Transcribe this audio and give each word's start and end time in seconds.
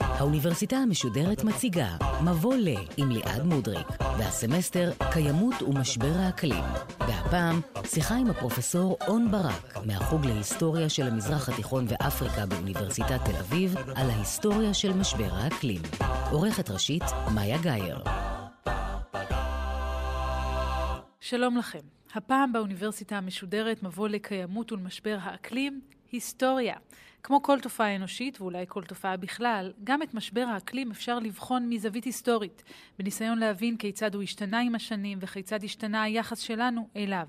האוניברסיטה 0.00 0.76
המשודרת 0.76 1.44
מציגה 1.44 1.96
מבוא 2.24 2.54
ל 2.54 2.68
עם 2.96 3.10
ליעד 3.10 3.42
מודריק, 3.42 3.86
והסמסטר 4.18 4.92
קיימות 5.12 5.62
ומשבר 5.62 6.12
האקלים. 6.16 6.64
והפעם 7.00 7.60
שיחה 7.84 8.14
עם 8.14 8.30
הפרופסור 8.30 8.96
און 9.08 9.30
ברק 9.30 9.76
מהחוג 9.86 10.26
להיסטוריה 10.26 10.88
של 10.88 11.06
המזרח 11.06 11.48
התיכון 11.48 11.86
ואפריקה 11.88 12.46
באוניברסיטת 12.46 13.20
תל 13.24 13.36
אביב 13.36 13.74
על 13.94 14.10
ההיסטוריה 14.10 14.74
של 14.74 14.92
משבר 14.92 15.30
האקלים. 15.32 15.82
עורכת 16.30 16.70
ראשית 16.70 17.04
מאיה 17.34 17.58
גאייר. 17.58 17.98
שלום 21.20 21.56
לכם. 21.56 21.97
הפעם 22.14 22.52
באוניברסיטה 22.52 23.16
המשודרת 23.16 23.82
מבוא 23.82 24.08
לקיימות 24.08 24.72
ולמשבר 24.72 25.18
האקלים, 25.22 25.80
היסטוריה. 26.12 26.74
כמו 27.22 27.42
כל 27.42 27.60
תופעה 27.60 27.96
אנושית, 27.96 28.40
ואולי 28.40 28.64
כל 28.68 28.82
תופעה 28.82 29.16
בכלל, 29.16 29.72
גם 29.84 30.02
את 30.02 30.14
משבר 30.14 30.40
האקלים 30.40 30.90
אפשר 30.90 31.18
לבחון 31.18 31.68
מזווית 31.68 32.04
היסטורית, 32.04 32.62
בניסיון 32.98 33.38
להבין 33.38 33.76
כיצד 33.76 34.14
הוא 34.14 34.22
השתנה 34.22 34.60
עם 34.60 34.74
השנים 34.74 35.18
וכיצד 35.20 35.64
השתנה 35.64 36.02
היחס 36.02 36.40
שלנו 36.40 36.88
אליו. 36.96 37.26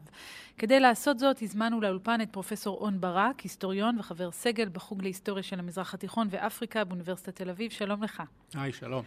כדי 0.58 0.80
לעשות 0.80 1.20
זאת, 1.20 1.42
הזמנו 1.42 1.82
לאולפן 1.82 2.22
את 2.22 2.30
פרופסור 2.32 2.78
און 2.78 3.02
ברק, 3.02 3.40
היסטוריון 3.40 4.00
וחבר 4.00 4.32
סגל 4.32 4.70
בחוג 4.70 5.02
להיסטוריה 5.02 5.44
של 5.44 5.60
המזרח 5.60 5.94
התיכון 5.94 6.28
ואפריקה 6.32 6.84
באוניברסיטת 6.84 7.36
תל 7.36 7.50
אביב. 7.50 7.72
שלום 7.72 8.04
לך. 8.04 8.24
היי, 8.54 8.74
שלום. 8.74 9.04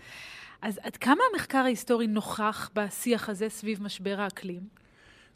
אז 0.62 0.80
עד 0.82 0.96
כמה 0.96 1.22
המחקר 1.32 1.58
ההיסטורי 1.58 2.06
נוכח 2.06 2.70
בשיח 2.74 3.28
הזה 3.28 3.48
סביב 3.48 3.82
משבר 3.82 4.20
האקלים? 4.20 4.81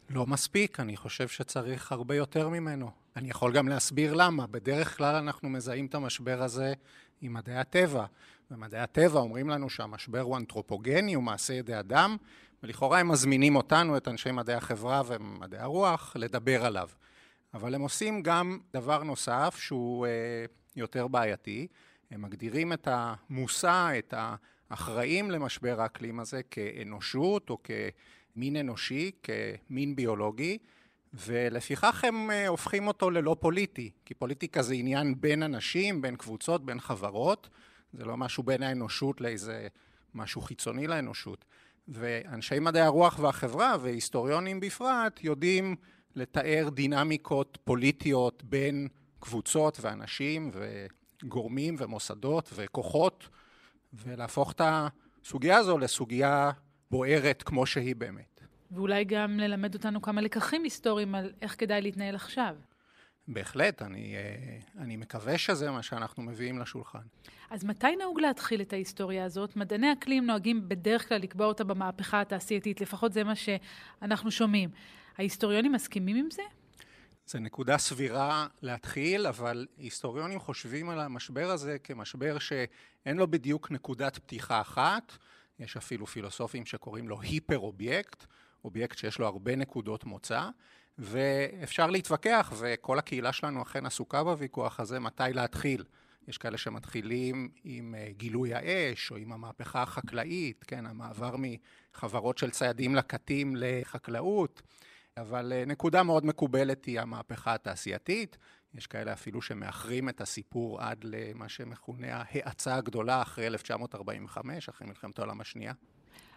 לא 0.09 0.25
מספיק, 0.25 0.79
אני 0.79 0.97
חושב 0.97 1.27
שצריך 1.27 1.91
הרבה 1.91 2.15
יותר 2.15 2.49
ממנו. 2.49 2.91
אני 3.15 3.29
יכול 3.29 3.53
גם 3.53 3.67
להסביר 3.67 4.13
למה. 4.13 4.47
בדרך 4.47 4.97
כלל 4.97 5.15
אנחנו 5.15 5.49
מזהים 5.49 5.85
את 5.85 5.95
המשבר 5.95 6.41
הזה 6.43 6.73
עם 7.21 7.33
מדעי 7.33 7.57
הטבע. 7.57 8.05
ומדעי 8.51 8.81
הטבע 8.81 9.19
אומרים 9.19 9.49
לנו 9.49 9.69
שהמשבר 9.69 10.21
הוא 10.21 10.37
אנתרופוגני, 10.37 11.13
הוא 11.13 11.23
מעשה 11.23 11.53
ידי 11.53 11.79
אדם, 11.79 12.17
ולכאורה 12.63 12.99
הם 12.99 13.07
מזמינים 13.07 13.55
אותנו, 13.55 13.97
את 13.97 14.07
אנשי 14.07 14.31
מדעי 14.31 14.55
החברה 14.55 15.01
ומדעי 15.07 15.59
הרוח, 15.59 16.15
לדבר 16.15 16.65
עליו. 16.65 16.89
אבל 17.53 17.75
הם 17.75 17.81
עושים 17.81 18.23
גם 18.23 18.59
דבר 18.73 19.03
נוסף 19.03 19.55
שהוא 19.59 20.05
אה, 20.05 20.11
יותר 20.75 21.07
בעייתי. 21.07 21.67
הם 22.11 22.21
מגדירים 22.21 22.73
את 22.73 22.87
המושא, 22.91 23.89
את 23.99 24.13
האחראים 24.69 25.31
למשבר 25.31 25.81
האקלים 25.81 26.19
הזה 26.19 26.41
כאנושות 26.51 27.49
או 27.49 27.57
כמין 28.37 28.55
אנושי, 28.55 29.11
כמין 29.23 29.95
ביולוגי. 29.95 30.57
ולפיכך 31.13 32.03
הם 32.03 32.31
אה, 32.31 32.47
הופכים 32.47 32.87
אותו 32.87 33.09
ללא 33.09 33.35
פוליטי, 33.39 33.91
כי 34.05 34.13
פוליטיקה 34.13 34.61
זה 34.61 34.73
עניין 34.73 35.21
בין 35.21 35.43
אנשים, 35.43 36.01
בין 36.01 36.15
קבוצות, 36.15 36.65
בין 36.65 36.79
חברות, 36.79 37.49
זה 37.93 38.05
לא 38.05 38.17
משהו 38.17 38.43
בין 38.43 38.63
האנושות 38.63 39.21
לאיזה 39.21 39.67
משהו 40.13 40.41
חיצוני 40.41 40.87
לאנושות. 40.87 41.45
ואנשי 41.87 42.59
מדעי 42.59 42.81
הרוח 42.81 43.19
והחברה, 43.19 43.75
והיסטוריונים 43.81 44.59
בפרט, 44.59 45.23
יודעים 45.23 45.75
לתאר 46.15 46.69
דינמיקות 46.73 47.57
פוליטיות 47.63 48.43
בין 48.43 48.87
קבוצות 49.19 49.77
ואנשים 49.81 50.51
וגורמים 51.23 51.75
ומוסדות 51.79 52.49
וכוחות, 52.55 53.29
ולהפוך 53.93 54.51
את 54.51 54.61
הסוגיה 54.63 55.57
הזו 55.57 55.77
לסוגיה 55.77 56.51
בוערת 56.91 57.43
כמו 57.43 57.65
שהיא 57.65 57.95
באמת. 57.95 58.41
ואולי 58.71 59.03
גם 59.03 59.39
ללמד 59.39 59.75
אותנו 59.75 60.01
כמה 60.01 60.21
לקחים 60.21 60.63
היסטוריים 60.63 61.15
על 61.15 61.31
איך 61.41 61.55
כדאי 61.59 61.81
להתנהל 61.81 62.15
עכשיו. 62.15 62.55
בהחלט, 63.27 63.81
אני, 63.81 64.15
אה, 64.15 64.57
אני 64.83 64.97
מקווה 64.97 65.37
שזה 65.37 65.71
מה 65.71 65.83
שאנחנו 65.83 66.23
מביאים 66.23 66.59
לשולחן. 66.59 66.99
אז 67.49 67.65
מתי 67.65 67.95
נהוג 67.95 68.19
להתחיל 68.19 68.61
את 68.61 68.73
ההיסטוריה 68.73 69.25
הזאת? 69.25 69.55
מדעני 69.55 69.93
אקלים 69.93 70.25
נוהגים 70.25 70.69
בדרך 70.69 71.07
כלל 71.09 71.17
לקבוע 71.17 71.45
אותה 71.45 71.63
במהפכה 71.63 72.21
התעשייתית, 72.21 72.81
לפחות 72.81 73.13
זה 73.13 73.23
מה 73.23 73.33
שאנחנו 73.35 74.31
שומעים. 74.31 74.69
ההיסטוריונים 75.17 75.71
מסכימים 75.71 76.15
עם 76.15 76.31
זה? 76.31 76.41
זו 77.27 77.39
נקודה 77.39 77.77
סבירה 77.77 78.47
להתחיל, 78.61 79.27
אבל 79.27 79.67
היסטוריונים 79.77 80.39
חושבים 80.39 80.89
על 80.89 80.99
המשבר 80.99 81.49
הזה 81.49 81.77
כמשבר 81.83 82.39
שאין 82.39 83.17
לו 83.17 83.27
בדיוק 83.27 83.71
נקודת 83.71 84.17
פתיחה 84.17 84.61
אחת. 84.61 85.17
יש 85.59 85.77
אפילו 85.77 86.07
פילוסופים 86.07 86.65
שקוראים 86.65 87.07
לו 87.07 87.21
hyper-object. 87.21 88.25
אובייקט 88.63 88.97
שיש 88.97 89.19
לו 89.19 89.27
הרבה 89.27 89.55
נקודות 89.55 90.05
מוצא, 90.05 90.49
ואפשר 90.97 91.87
להתווכח, 91.87 92.53
וכל 92.57 92.99
הקהילה 92.99 93.33
שלנו 93.33 93.61
אכן 93.61 93.85
עסוקה 93.85 94.23
בוויכוח 94.23 94.79
הזה, 94.79 94.99
מתי 94.99 95.23
להתחיל. 95.33 95.83
יש 96.27 96.37
כאלה 96.37 96.57
שמתחילים 96.57 97.49
עם 97.63 97.95
אה, 97.97 98.07
גילוי 98.11 98.53
האש, 98.53 99.11
או 99.11 99.15
עם 99.15 99.31
המהפכה 99.31 99.81
החקלאית, 99.81 100.63
כן, 100.63 100.85
המעבר 100.85 101.35
מחברות 101.37 102.37
של 102.37 102.51
ציידים 102.51 102.95
לקטים 102.95 103.53
לחקלאות, 103.55 104.61
אבל 105.17 105.53
אה, 105.55 105.63
נקודה 105.65 106.03
מאוד 106.03 106.25
מקובלת 106.25 106.85
היא 106.85 106.99
המהפכה 106.99 107.53
התעשייתית. 107.53 108.37
יש 108.73 108.87
כאלה 108.87 109.13
אפילו 109.13 109.41
שמאחרים 109.41 110.09
את 110.09 110.21
הסיפור 110.21 110.81
עד 110.81 111.03
למה 111.03 111.49
שמכונה 111.49 112.07
ההאצה 112.11 112.75
הגדולה 112.75 113.21
אחרי 113.21 113.47
1945, 113.47 114.69
אחרי 114.69 114.87
מלחמת 114.87 115.19
העולם 115.19 115.41
השנייה. 115.41 115.73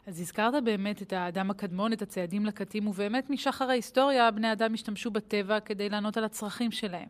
אז 0.06 0.20
הזכרת 0.20 0.64
באמת 0.64 1.02
את 1.02 1.12
האדם 1.12 1.50
הקדמון, 1.50 1.92
את 1.92 2.02
הציידים 2.02 2.46
לקטים, 2.46 2.86
ובאמת 2.86 3.30
משחר 3.30 3.70
ההיסטוריה 3.70 4.30
בני 4.30 4.52
אדם 4.52 4.74
השתמשו 4.74 5.10
בטבע 5.10 5.60
כדי 5.60 5.88
לענות 5.88 6.16
על 6.16 6.24
הצרכים 6.24 6.70
שלהם. 6.70 7.08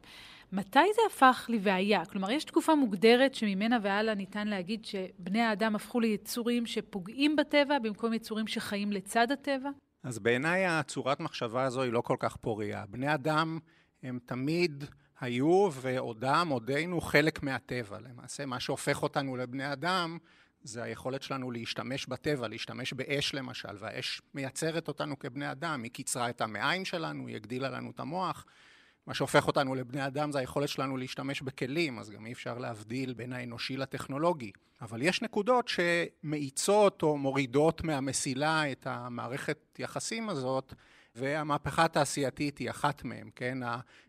מתי 0.52 0.78
זה 0.94 1.02
הפך 1.06 1.46
לבעיה? 1.48 2.04
כלומר, 2.04 2.30
יש 2.30 2.44
תקופה 2.44 2.74
מוגדרת 2.74 3.34
שממנה 3.34 3.78
והלאה 3.82 4.14
ניתן 4.14 4.48
להגיד 4.48 4.84
שבני 4.84 5.40
האדם 5.40 5.76
הפכו 5.76 6.00
ליצורים 6.00 6.66
שפוגעים 6.66 7.36
בטבע 7.36 7.78
במקום 7.78 8.14
יצורים 8.14 8.46
שחיים 8.46 8.92
לצד 8.92 9.32
הטבע? 9.32 9.70
אז 10.02 10.18
בעיניי 10.18 10.66
הצורת 10.66 11.20
מחשבה 11.20 11.64
הזו 11.64 11.82
היא 11.82 11.92
לא 11.92 12.00
כל 12.00 12.16
כך 12.18 12.36
פוריה. 12.36 12.84
בני 12.88 13.14
אדם 13.14 13.58
הם 14.02 14.18
תמיד 14.26 14.84
היו 15.20 15.68
ועודם, 15.72 16.48
עודנו, 16.50 17.00
חלק 17.00 17.42
מהטבע. 17.42 17.98
למעשה, 18.00 18.46
מה 18.46 18.60
שהופך 18.60 19.02
אותנו 19.02 19.36
לבני 19.36 19.72
אדם 19.72 20.18
זה 20.62 20.82
היכולת 20.82 21.22
שלנו 21.22 21.50
להשתמש 21.50 22.06
בטבע, 22.06 22.48
להשתמש 22.48 22.92
באש 22.92 23.34
למשל, 23.34 23.76
והאש 23.78 24.22
מייצרת 24.34 24.88
אותנו 24.88 25.18
כבני 25.18 25.50
אדם, 25.50 25.82
היא 25.82 25.90
קיצרה 25.90 26.30
את 26.30 26.40
המעיים 26.40 26.84
שלנו, 26.84 27.26
היא 27.26 27.36
הגדילה 27.36 27.70
לנו 27.70 27.90
את 27.90 28.00
המוח. 28.00 28.46
מה 29.06 29.14
שהופך 29.14 29.46
אותנו 29.46 29.74
לבני 29.74 30.06
אדם 30.06 30.32
זה 30.32 30.38
היכולת 30.38 30.68
שלנו 30.68 30.96
להשתמש 30.96 31.42
בכלים, 31.42 31.98
אז 31.98 32.10
גם 32.10 32.26
אי 32.26 32.32
אפשר 32.32 32.58
להבדיל 32.58 33.14
בין 33.14 33.32
האנושי 33.32 33.76
לטכנולוגי. 33.76 34.52
אבל 34.80 35.02
יש 35.02 35.22
נקודות 35.22 35.68
שמאיצות 35.68 37.02
או 37.02 37.18
מורידות 37.18 37.84
מהמסילה 37.84 38.72
את 38.72 38.86
המערכת 38.86 39.78
יחסים 39.78 40.28
הזאת, 40.28 40.74
והמהפכה 41.14 41.84
התעשייתית 41.84 42.58
היא 42.58 42.70
אחת 42.70 43.04
מהן, 43.04 43.30
כן? 43.36 43.58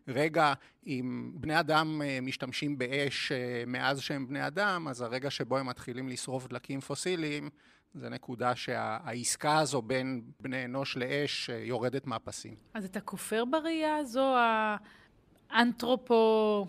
הרגע, 0.06 0.52
אם 0.86 1.32
בני 1.34 1.60
אדם 1.60 2.02
אה, 2.04 2.18
משתמשים 2.22 2.78
באש 2.78 3.32
אה, 3.32 3.64
מאז 3.66 4.00
שהם 4.00 4.28
בני 4.28 4.46
אדם, 4.46 4.88
אז 4.88 5.00
הרגע 5.00 5.30
שבו 5.30 5.58
הם 5.58 5.66
מתחילים 5.66 6.08
לשרוף 6.08 6.46
דלקים 6.46 6.80
פוסיליים, 6.80 7.50
זה 7.94 8.08
נקודה 8.08 8.56
שהעסקה 8.56 9.58
הזו 9.58 9.82
בין 9.82 10.22
בני 10.40 10.64
אנוש 10.64 10.96
לאש 10.96 11.50
אה, 11.50 11.56
יורדת 11.56 12.06
מהפסים. 12.06 12.54
אז 12.74 12.84
אתה 12.84 13.00
כופר 13.00 13.44
בראייה 13.44 13.96
הזו 13.96 14.34
האנתרופו... 15.50 16.66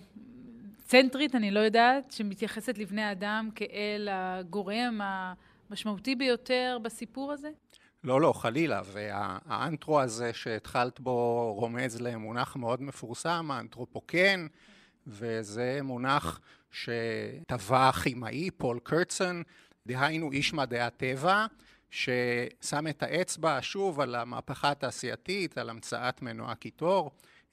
צנטרית, 0.85 1.35
אני 1.35 1.51
לא 1.51 1.59
יודעת, 1.59 2.11
שמתייחסת 2.11 2.77
לבני 2.77 3.11
אדם 3.11 3.49
כאל 3.55 4.09
הגורם 4.11 5.01
המשמעותי 5.69 6.15
ביותר 6.15 6.77
בסיפור 6.81 7.31
הזה? 7.31 7.49
לא, 8.03 8.21
לא, 8.21 8.33
חלילה, 8.33 8.81
והאנטרו 8.85 10.01
הזה 10.01 10.33
שהתחלת 10.33 10.99
בו 10.99 11.53
רומז 11.53 12.01
למונח 12.01 12.55
מאוד 12.55 12.81
מפורסם, 12.81 13.51
האנתרופוקן, 13.51 14.47
וזה 15.07 15.79
מונח 15.83 16.39
שטבע 16.71 17.91
כימאי, 17.91 18.51
פאול 18.51 18.79
קרוצן, 18.83 19.41
דהיינו 19.87 20.31
איש 20.31 20.53
מדעי 20.53 20.79
הטבע, 20.79 21.45
ששם 21.91 22.87
את 22.89 23.03
האצבע 23.03 23.57
שוב 23.61 23.99
על 23.99 24.15
המהפכה 24.15 24.71
התעשייתית, 24.71 25.57
על 25.57 25.69
המצאת 25.69 26.21
מנוע 26.21 26.55
קיטור, 26.55 27.11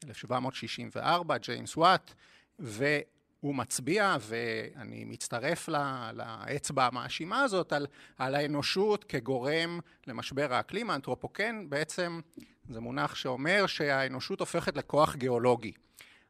1764, 0.09 1.39
ג'יימס 1.39 1.77
וואט, 1.77 2.15
ו... 2.61 2.99
הוא 3.41 3.55
מצביע, 3.55 4.17
ואני 4.21 5.05
מצטרף 5.05 5.69
לאצבע 6.13 6.87
המאשימה 6.87 7.43
הזאת, 7.43 7.73
על, 7.73 7.87
על 8.19 8.35
האנושות 8.35 9.05
כגורם 9.05 9.81
למשבר 10.07 10.55
האקלים. 10.55 10.91
האנתרופוקן 10.91 11.67
בעצם 11.69 12.21
זה 12.69 12.81
מונח 12.81 13.15
שאומר 13.15 13.67
שהאנושות 13.67 14.41
הופכת 14.41 14.77
לכוח 14.77 15.17
גיאולוגי. 15.17 15.73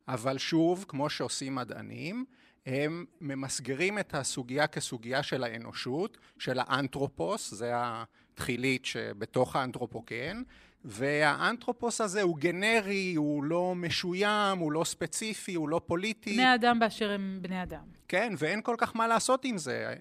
אבל 0.09 0.39
שוב, 0.39 0.85
כמו 0.89 1.11
שעושים 1.11 1.55
מדענים, 1.55 2.25
הם 2.67 3.05
ממסגרים 3.21 3.99
את 3.99 4.15
הסוגיה 4.15 4.67
כסוגיה 4.67 5.23
של 5.23 5.45
האנושות, 5.45 6.19
של 6.39 6.59
האנתרופוס, 6.59 7.55
זה 7.55 7.73
התחילית 7.75 8.85
שבתוך 8.85 9.57
האנתרופוקן, 9.57 10.43
והאנתרופוס 10.85 12.01
הזה 12.01 12.23
הוא 12.23 12.37
גנרי, 12.37 13.15
הוא 13.15 13.45
לא 13.45 13.75
משוים, 13.77 14.59
הוא 14.59 14.73
לא 14.73 14.85
ספציפי, 14.85 15.55
הוא 15.55 15.69
לא 15.69 15.81
פוליטי. 15.87 16.35
בני 16.35 16.55
אדם 16.55 16.79
באשר 16.79 17.11
הם 17.11 17.39
בני 17.43 17.63
אדם. 17.63 17.85
כן, 18.09 18.33
ואין 18.39 18.63
כל 18.63 18.75
כך 18.79 18.97
מה 18.97 19.07
לעשות 19.07 19.45
עם 19.45 19.59
זה. 19.59 19.95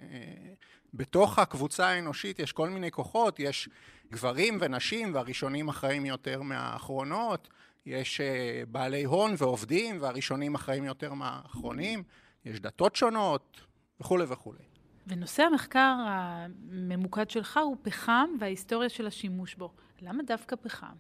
בתוך 0.94 1.40
הקבוצה 1.40 1.88
האנושית 1.88 2.40
יש 2.40 2.52
כל 2.52 2.70
מיני 2.70 2.92
כוחות, 2.92 3.40
יש 3.40 3.70
גברים 4.12 4.58
ונשים, 4.62 5.14
והראשונים 5.14 5.68
אחראים 5.68 6.06
יותר 6.06 6.42
מהאחרונות, 6.42 7.50
יש 7.86 8.22
אה, 8.22 8.64
בעלי 8.68 9.04
הון 9.04 9.36
ועובדים, 9.38 9.98
והראשונים 10.02 10.56
אחראים 10.56 10.86
יותר 10.86 11.14
מהאחרונים, 11.14 12.04
יש 12.46 12.60
דתות 12.60 12.96
שונות, 12.96 13.62
וכולי 14.00 14.26
וכולי. 14.28 14.64
ונושא 15.08 15.44
המחקר 15.44 15.96
הממוקד 16.08 17.30
שלך 17.30 17.60
הוא 17.64 17.78
פחם 17.82 18.30
וההיסטוריה 18.40 18.90
של 18.90 19.08
השימוש 19.08 19.56
בו. 19.56 19.72
למה 20.02 20.24
דווקא 20.24 20.56
פחם? 20.56 20.96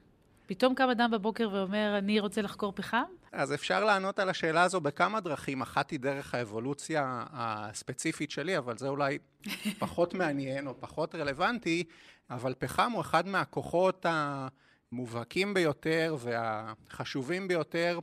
פתאום 0.45 0.75
קם 0.75 0.89
אדם 0.89 1.11
בבוקר 1.11 1.49
ואומר, 1.53 1.95
אני 1.97 2.19
רוצה 2.19 2.41
לחקור 2.41 2.73
פחם? 2.75 3.03
אז 3.31 3.53
אפשר 3.53 3.83
לענות 3.83 4.19
על 4.19 4.29
השאלה 4.29 4.63
הזו 4.63 4.81
בכמה 4.81 5.19
דרכים. 5.19 5.61
אחת 5.61 5.91
היא 5.91 5.99
דרך 5.99 6.35
האבולוציה 6.35 7.25
הספציפית 7.31 8.31
שלי, 8.31 8.57
אבל 8.57 8.77
זה 8.77 8.87
אולי 8.87 9.17
פחות 9.79 10.13
מעניין 10.13 10.67
או 10.67 10.73
פחות 10.79 11.15
רלוונטי, 11.15 11.83
אבל 12.29 12.53
פחם 12.59 12.91
הוא 12.91 13.01
אחד 13.01 13.27
מהכוחות 13.27 14.05
המובהקים 14.09 15.53
ביותר 15.53 16.15
והחשובים 16.19 17.47
ביותר 17.47 17.99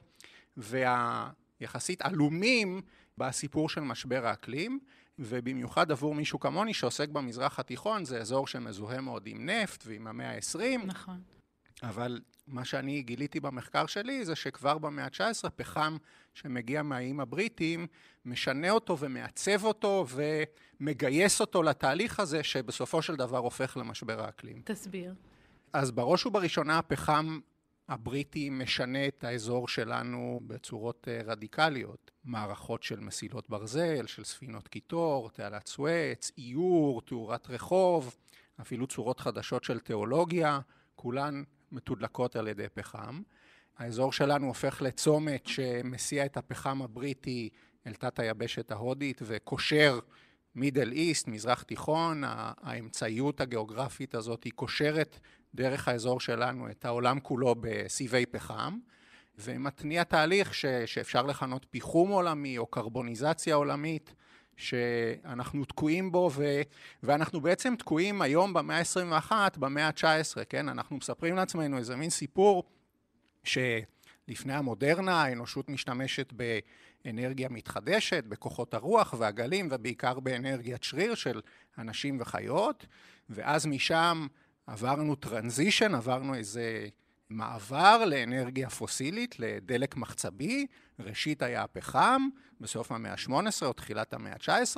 והיחסית 0.56 2.02
עלומים 2.02 2.80
בסיפור 3.18 3.68
של 3.68 3.80
משבר 3.80 4.26
האקלים. 4.26 4.80
ובמיוחד 5.18 5.90
עבור 5.90 6.14
מישהו 6.14 6.40
כמוני 6.40 6.74
שעוסק 6.74 7.08
במזרח 7.08 7.58
התיכון, 7.58 8.04
זה 8.04 8.18
אזור 8.18 8.46
שמזוהה 8.46 9.00
מאוד 9.00 9.22
עם 9.26 9.50
נפט 9.50 9.84
ועם 9.86 10.06
המאה 10.06 10.34
ה-20. 10.34 10.86
נכון. 10.86 11.20
אבל 11.82 12.20
מה 12.46 12.64
שאני 12.64 13.02
גיליתי 13.02 13.40
במחקר 13.40 13.86
שלי 13.86 14.24
זה 14.24 14.34
שכבר 14.34 14.78
במאה 14.78 15.04
ה-19 15.04 15.50
פחם 15.50 15.96
שמגיע 16.34 16.82
מהאיים 16.82 17.20
הבריטים 17.20 17.86
משנה 18.24 18.70
אותו 18.70 18.98
ומעצב 18.98 19.64
אותו 19.64 20.06
ומגייס 20.80 21.40
אותו 21.40 21.62
לתהליך 21.62 22.20
הזה 22.20 22.42
שבסופו 22.42 23.02
של 23.02 23.16
דבר 23.16 23.38
הופך 23.38 23.76
למשבר 23.76 24.24
האקלים. 24.24 24.62
תסביר. 24.64 25.14
אז 25.72 25.90
בראש 25.90 26.26
ובראשונה 26.26 26.78
הפחם 26.78 27.38
הבריטי 27.88 28.50
משנה 28.50 29.08
את 29.08 29.24
האזור 29.24 29.68
שלנו 29.68 30.40
בצורות 30.46 31.08
אה, 31.10 31.20
רדיקליות. 31.24 32.10
מערכות 32.24 32.82
של 32.82 33.00
מסילות 33.00 33.50
ברזל, 33.50 34.06
של 34.06 34.24
ספינות 34.24 34.68
קיטור, 34.68 35.30
תעלת 35.30 35.66
סואץ, 35.66 36.32
איור, 36.38 37.02
תאורת 37.02 37.50
רחוב, 37.50 38.16
אפילו 38.60 38.86
צורות 38.86 39.20
חדשות 39.20 39.64
של 39.64 39.78
תיאולוגיה, 39.78 40.60
כולן 40.94 41.42
מתודלקות 41.72 42.36
על 42.36 42.48
ידי 42.48 42.68
פחם. 42.74 43.22
האזור 43.78 44.12
שלנו 44.12 44.46
הופך 44.46 44.82
לצומת 44.82 45.46
שמסיע 45.46 46.26
את 46.26 46.36
הפחם 46.36 46.82
הבריטי 46.82 47.48
אל 47.86 47.94
תת 47.94 48.18
היבשת 48.18 48.70
ההודית 48.70 49.20
וקושר 49.24 49.98
מידל 50.54 50.92
איסט, 50.92 51.28
מזרח 51.28 51.62
תיכון, 51.62 52.22
האמצעיות 52.26 53.40
הגיאוגרפית 53.40 54.14
הזאת 54.14 54.44
היא 54.44 54.52
קושרת 54.52 55.18
דרך 55.56 55.88
האזור 55.88 56.20
שלנו 56.20 56.70
את 56.70 56.84
העולם 56.84 57.20
כולו 57.20 57.54
בסיבי 57.60 58.26
פחם, 58.26 58.78
ומתניע 59.38 60.04
תהליך 60.04 60.54
ש, 60.54 60.66
שאפשר 60.66 61.22
לכנות 61.22 61.66
פיחום 61.70 62.10
עולמי 62.10 62.58
או 62.58 62.66
קרבוניזציה 62.66 63.54
עולמית, 63.54 64.14
שאנחנו 64.56 65.64
תקועים 65.64 66.12
בו, 66.12 66.30
ו, 66.34 66.62
ואנחנו 67.02 67.40
בעצם 67.40 67.74
תקועים 67.78 68.22
היום 68.22 68.54
במאה 68.54 68.78
ה-21, 68.78 69.32
במאה 69.58 69.86
ה-19, 69.86 70.44
כן? 70.48 70.68
אנחנו 70.68 70.96
מספרים 70.96 71.36
לעצמנו 71.36 71.78
איזה 71.78 71.96
מין 71.96 72.10
סיפור 72.10 72.64
שלפני 73.44 74.54
המודרנה 74.54 75.22
האנושות 75.22 75.68
משתמשת 75.68 76.32
באנרגיה 76.32 77.48
מתחדשת, 77.48 78.24
בכוחות 78.24 78.74
הרוח 78.74 79.14
והגלים, 79.18 79.68
ובעיקר 79.70 80.20
באנרגיית 80.20 80.82
שריר 80.82 81.14
של 81.14 81.40
אנשים 81.78 82.20
וחיות, 82.20 82.86
ואז 83.30 83.66
משם 83.66 84.26
עברנו 84.66 85.14
טרנזישן, 85.14 85.94
עברנו 85.94 86.34
איזה 86.34 86.88
מעבר 87.30 88.04
לאנרגיה 88.04 88.70
פוסילית, 88.70 89.38
לדלק 89.38 89.96
מחצבי, 89.96 90.66
ראשית 90.98 91.42
היה 91.42 91.62
הפחם, 91.62 92.28
בסוף 92.60 92.92
המאה 92.92 93.12
ה-18 93.12 93.62
או 93.62 93.72
תחילת 93.72 94.14
המאה 94.14 94.32
ה-19, 94.32 94.76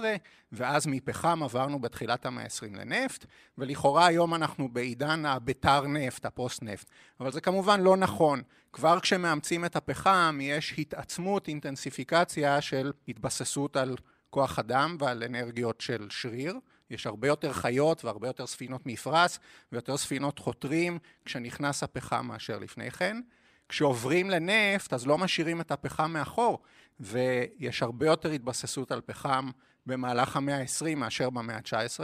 ואז 0.52 0.86
מפחם 0.86 1.42
עברנו 1.42 1.78
בתחילת 1.78 2.26
המאה 2.26 2.44
ה-20 2.44 2.76
לנפט, 2.76 3.24
ולכאורה 3.58 4.06
היום 4.06 4.34
אנחנו 4.34 4.68
בעידן 4.68 5.26
הביתר 5.26 5.86
נפט, 5.86 6.26
הפוסט 6.26 6.62
נפט. 6.62 6.86
אבל 7.20 7.32
זה 7.32 7.40
כמובן 7.40 7.80
לא 7.80 7.96
נכון. 7.96 8.42
כבר 8.72 9.00
כשמאמצים 9.00 9.64
את 9.64 9.76
הפחם 9.76 10.38
יש 10.42 10.74
התעצמות, 10.78 11.48
אינטנסיפיקציה 11.48 12.60
של 12.60 12.92
התבססות 13.08 13.76
על 13.76 13.96
כוח 14.30 14.58
אדם 14.58 14.96
ועל 15.00 15.22
אנרגיות 15.22 15.80
של 15.80 16.06
שריר. 16.10 16.58
יש 16.90 17.06
הרבה 17.06 17.28
יותר 17.28 17.52
חיות 17.52 18.04
והרבה 18.04 18.26
יותר 18.26 18.46
ספינות 18.46 18.86
מפרש 18.86 19.38
ויותר 19.72 19.96
ספינות 19.96 20.38
חותרים 20.38 20.98
כשנכנס 21.24 21.82
הפחם 21.82 22.26
מאשר 22.26 22.58
לפני 22.58 22.90
כן. 22.90 23.20
כשעוברים 23.68 24.30
לנפט 24.30 24.92
אז 24.92 25.06
לא 25.06 25.18
משאירים 25.18 25.60
את 25.60 25.70
הפחם 25.70 26.12
מאחור 26.12 26.58
ויש 27.00 27.82
הרבה 27.82 28.06
יותר 28.06 28.30
התבססות 28.30 28.92
על 28.92 29.00
פחם 29.00 29.50
במהלך 29.86 30.36
המאה 30.36 30.58
ה-20 30.60 30.94
מאשר 30.96 31.30
במאה 31.30 31.56
ה-19. 31.56 32.00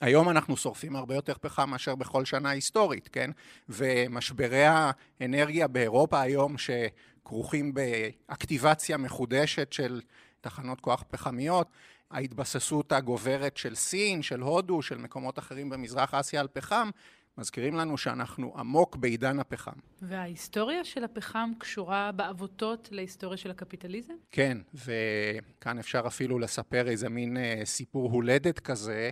היום 0.00 0.30
אנחנו 0.30 0.56
שורפים 0.56 0.96
הרבה 0.96 1.14
יותר 1.14 1.34
פחם 1.40 1.70
מאשר 1.70 1.94
בכל 1.94 2.24
שנה 2.24 2.50
היסטורית, 2.50 3.08
כן? 3.12 3.30
ומשברי 3.68 4.64
האנרגיה 4.66 5.68
באירופה 5.68 6.20
היום 6.20 6.54
שכרוכים 6.58 7.74
באקטיבציה 7.74 8.96
מחודשת 8.96 9.72
של 9.72 10.00
תחנות 10.40 10.80
כוח 10.80 11.04
פחמיות, 11.10 11.68
ההתבססות 12.14 12.92
הגוברת 12.92 13.56
של 13.56 13.74
סין, 13.74 14.22
של 14.22 14.40
הודו, 14.40 14.82
של 14.82 14.98
מקומות 14.98 15.38
אחרים 15.38 15.70
במזרח 15.70 16.14
אסיה 16.14 16.40
על 16.40 16.48
פחם, 16.52 16.90
מזכירים 17.38 17.74
לנו 17.74 17.98
שאנחנו 17.98 18.54
עמוק 18.56 18.96
בעידן 18.96 19.38
הפחם. 19.38 19.78
וההיסטוריה 20.02 20.84
של 20.84 21.04
הפחם 21.04 21.50
קשורה 21.58 22.12
בעבותות 22.12 22.88
להיסטוריה 22.92 23.36
של 23.36 23.50
הקפיטליזם? 23.50 24.14
כן, 24.30 24.58
וכאן 24.74 25.78
אפשר 25.78 26.02
אפילו 26.06 26.38
לספר 26.38 26.88
איזה 26.88 27.08
מין 27.08 27.36
אה, 27.36 27.60
סיפור 27.64 28.10
הולדת 28.10 28.58
כזה, 28.58 29.10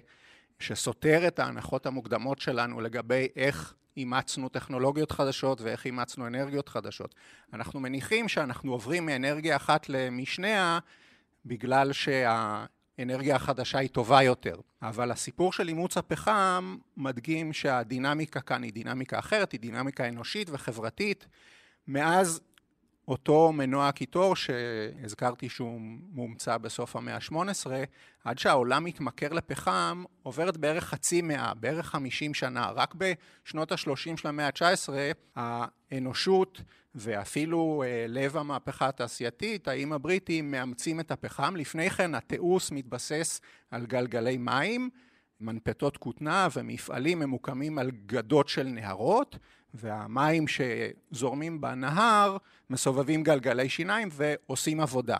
שסותר 0.58 1.28
את 1.28 1.38
ההנחות 1.38 1.86
המוקדמות 1.86 2.38
שלנו 2.38 2.80
לגבי 2.80 3.28
איך 3.36 3.74
אימצנו 3.96 4.48
טכנולוגיות 4.48 5.12
חדשות 5.12 5.60
ואיך 5.60 5.84
אימצנו 5.84 6.26
אנרגיות 6.26 6.68
חדשות. 6.68 7.14
אנחנו 7.52 7.80
מניחים 7.80 8.28
שאנחנו 8.28 8.72
עוברים 8.72 9.06
מאנרגיה 9.06 9.56
אחת 9.56 9.88
למשניה 9.88 10.78
בגלל 11.46 11.92
שה... 11.92 12.64
אנרגיה 12.98 13.38
חדשה 13.38 13.78
היא 13.78 13.88
טובה 13.88 14.22
יותר. 14.22 14.56
אבל 14.82 15.10
הסיפור 15.10 15.52
של 15.52 15.68
אימוץ 15.68 15.96
הפחם 15.96 16.76
מדגים 16.96 17.52
שהדינמיקה 17.52 18.40
כאן 18.40 18.62
היא 18.62 18.72
דינמיקה 18.72 19.18
אחרת, 19.18 19.52
היא 19.52 19.60
דינמיקה 19.60 20.08
אנושית 20.08 20.50
וחברתית. 20.50 21.26
מאז 21.88 22.40
אותו 23.12 23.52
מנוע 23.52 23.92
קיטור 23.92 24.36
שהזכרתי 24.36 25.48
שהוא 25.48 25.80
מומצא 26.12 26.58
בסוף 26.58 26.96
המאה 26.96 27.14
ה-18, 27.14 27.66
עד 28.24 28.38
שהעולם 28.38 28.84
מתמכר 28.84 29.32
לפחם, 29.32 30.04
עוברת 30.22 30.56
בערך 30.56 30.84
חצי 30.84 31.22
מאה, 31.22 31.54
בערך 31.54 31.86
חמישים 31.86 32.34
שנה. 32.34 32.70
רק 32.70 32.94
בשנות 32.94 33.72
ה-30 33.72 34.16
של 34.16 34.28
המאה 34.28 34.46
ה-19 34.46 34.92
האנושות 35.36 36.62
ואפילו 36.94 37.82
אה, 37.86 38.04
לב 38.08 38.36
המהפכה 38.36 38.88
התעשייתית, 38.88 39.68
האיים 39.68 39.92
הבריטים 39.92 40.50
מאמצים 40.50 41.00
את 41.00 41.10
הפחם. 41.10 41.56
לפני 41.56 41.90
כן 41.90 42.14
התיעוש 42.14 42.72
מתבסס 42.72 43.40
על 43.70 43.86
גלגלי 43.86 44.36
מים, 44.38 44.90
מנפטות 45.40 45.96
כותנה 45.96 46.48
ומפעלים 46.54 47.18
ממוקמים 47.18 47.78
על 47.78 47.90
גדות 48.06 48.48
של 48.48 48.66
נהרות, 48.66 49.38
והמים 49.74 50.44
שזורמים 50.48 51.60
בנהר 51.60 52.36
מסובבים 52.70 53.22
גלגלי 53.22 53.68
שיניים 53.68 54.08
ועושים 54.12 54.80
עבודה. 54.80 55.16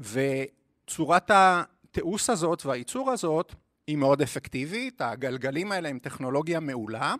וצורת 0.00 1.30
התיעוש 1.34 2.30
הזאת 2.30 2.66
והייצור 2.66 3.10
הזאת 3.10 3.54
היא 3.86 3.96
מאוד 3.96 4.22
אפקטיבית, 4.22 5.00
הגלגלים 5.00 5.72
האלה 5.72 5.88
הם 5.88 5.98
טכנולוגיה 5.98 6.60
מעולה, 6.60 7.14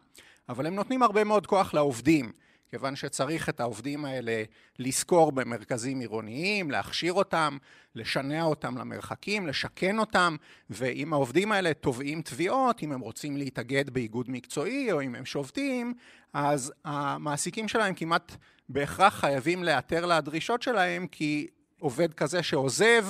אבל 0.48 0.66
הם 0.66 0.74
נותנים 0.74 1.02
הרבה 1.02 1.24
מאוד 1.24 1.46
כוח 1.46 1.74
לעובדים. 1.74 2.32
כיוון 2.70 2.96
שצריך 2.96 3.48
את 3.48 3.60
העובדים 3.60 4.04
האלה 4.04 4.42
לשכור 4.78 5.32
במרכזים 5.32 6.00
עירוניים, 6.00 6.70
להכשיר 6.70 7.12
אותם, 7.12 7.56
לשנע 7.94 8.42
אותם 8.42 8.78
למרחקים, 8.78 9.46
לשכן 9.46 9.98
אותם, 9.98 10.36
ואם 10.70 11.12
העובדים 11.12 11.52
האלה 11.52 11.74
תובעים 11.74 12.22
תביעות, 12.22 12.82
אם 12.82 12.92
הם 12.92 13.00
רוצים 13.00 13.36
להתאגד 13.36 13.90
באיגוד 13.90 14.30
מקצועי 14.30 14.92
או 14.92 15.02
אם 15.02 15.14
הם 15.14 15.24
שובתים, 15.24 15.94
אז 16.32 16.72
המעסיקים 16.84 17.68
שלהם 17.68 17.94
כמעט 17.94 18.36
בהכרח 18.68 19.20
חייבים 19.20 19.64
להיעתר 19.64 20.06
לדרישות 20.06 20.62
שלהם, 20.62 21.06
כי 21.06 21.46
עובד 21.80 22.14
כזה 22.14 22.42
שעוזב 22.42 23.06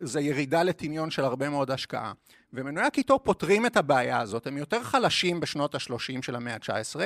זה 0.00 0.20
ירידה 0.20 0.62
לטמיון 0.62 1.10
של 1.10 1.24
הרבה 1.24 1.48
מאוד 1.48 1.70
השקעה. 1.70 2.12
ומנועי 2.52 2.86
הקיטור 2.86 3.18
פותרים 3.18 3.66
את 3.66 3.76
הבעיה 3.76 4.20
הזאת. 4.20 4.46
הם 4.46 4.56
יותר 4.56 4.82
חלשים 4.82 5.40
בשנות 5.40 5.74
ה-30 5.74 6.22
של 6.22 6.36
המאה 6.36 6.54
ה-19, 6.54 7.00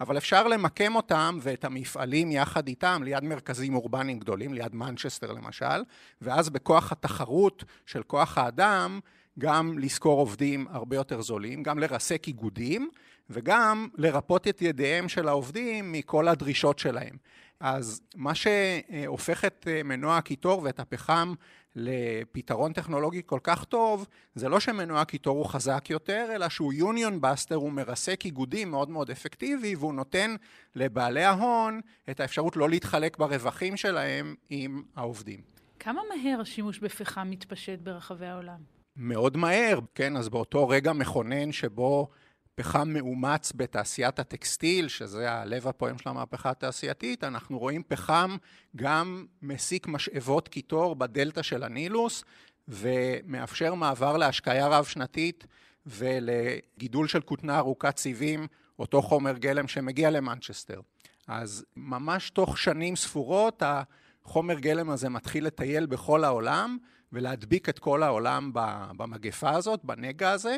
אבל 0.00 0.16
אפשר 0.16 0.48
למקם 0.48 0.96
אותם 0.96 1.38
ואת 1.42 1.64
המפעלים 1.64 2.30
יחד 2.30 2.68
איתם 2.68 3.02
ליד 3.04 3.24
מרכזים 3.24 3.74
אורבניים 3.74 4.18
גדולים, 4.18 4.54
ליד 4.54 4.74
מנצ'סטר 4.74 5.32
למשל, 5.32 5.82
ואז 6.22 6.50
בכוח 6.50 6.92
התחרות 6.92 7.64
של 7.86 8.02
כוח 8.02 8.38
האדם, 8.38 9.00
גם 9.38 9.78
לשכור 9.78 10.18
עובדים 10.20 10.66
הרבה 10.70 10.96
יותר 10.96 11.22
זולים, 11.22 11.62
גם 11.62 11.78
לרסק 11.78 12.26
איגודים, 12.26 12.90
וגם 13.30 13.88
לרפות 13.96 14.48
את 14.48 14.62
ידיהם 14.62 15.08
של 15.08 15.28
העובדים 15.28 15.92
מכל 15.92 16.28
הדרישות 16.28 16.78
שלהם. 16.78 17.16
אז 17.60 18.00
מה 18.16 18.32
שהופך 18.34 19.44
את 19.44 19.68
אה, 19.70 19.82
מנוע 19.82 20.16
הקיטור 20.16 20.62
ואת 20.62 20.80
הפחם 20.80 21.34
לפתרון 21.76 22.72
טכנולוגי 22.72 23.22
כל 23.26 23.40
כך 23.42 23.64
טוב, 23.64 24.06
זה 24.34 24.48
לא 24.48 24.60
שמנוע 24.60 25.00
הקיטור 25.00 25.38
הוא 25.38 25.46
חזק 25.46 25.90
יותר, 25.90 26.28
אלא 26.34 26.48
שהוא 26.48 26.72
יוניון 26.72 27.20
בסטר, 27.20 27.54
הוא 27.54 27.72
מרסק 27.72 28.24
איגודים 28.24 28.70
מאוד 28.70 28.90
מאוד 28.90 29.10
אפקטיבי, 29.10 29.74
והוא 29.74 29.94
נותן 29.94 30.36
לבעלי 30.74 31.24
ההון 31.24 31.80
את 32.10 32.20
האפשרות 32.20 32.56
לא 32.56 32.70
להתחלק 32.70 33.18
ברווחים 33.18 33.76
שלהם 33.76 34.34
עם 34.50 34.82
העובדים. 34.96 35.40
כמה 35.78 36.00
מהר 36.08 36.40
השימוש 36.40 36.78
בפחם 36.78 37.30
מתפשט 37.30 37.78
ברחבי 37.78 38.26
העולם? 38.26 38.58
מאוד 38.96 39.36
מהר, 39.36 39.78
כן, 39.94 40.16
אז 40.16 40.28
באותו 40.28 40.68
רגע 40.68 40.92
מכונן 40.92 41.52
שבו 41.52 42.08
פחם 42.54 42.88
מאומץ 42.88 43.52
בתעשיית 43.56 44.18
הטקסטיל, 44.18 44.88
שזה 44.88 45.32
הלב 45.32 45.68
הפועם 45.68 45.98
של 45.98 46.08
המהפכה 46.08 46.50
התעשייתית, 46.50 47.24
אנחנו 47.24 47.58
רואים 47.58 47.82
פחם 47.88 48.36
גם 48.76 49.26
מסיק 49.42 49.86
משאבות 49.86 50.48
קיטור 50.48 50.96
בדלתא 50.96 51.42
של 51.42 51.64
הנילוס, 51.64 52.24
ומאפשר 52.68 53.74
מעבר 53.74 54.16
להשקיה 54.16 54.68
רב-שנתית 54.68 55.46
ולגידול 55.86 57.08
של 57.08 57.20
כותנה 57.20 57.58
ארוכת 57.58 57.98
סיבים, 57.98 58.46
אותו 58.78 59.02
חומר 59.02 59.38
גלם 59.38 59.68
שמגיע 59.68 60.10
למנצ'סטר. 60.10 60.80
אז 61.28 61.64
ממש 61.76 62.30
תוך 62.30 62.58
שנים 62.58 62.96
ספורות 62.96 63.62
החומר 63.66 64.58
גלם 64.58 64.90
הזה 64.90 65.08
מתחיל 65.08 65.46
לטייל 65.46 65.86
בכל 65.86 66.24
העולם 66.24 66.78
ולהדביק 67.12 67.68
את 67.68 67.78
כל 67.78 68.02
העולם 68.02 68.50
במגפה 68.96 69.50
הזאת, 69.50 69.84
בנגע 69.84 70.30
הזה. 70.30 70.56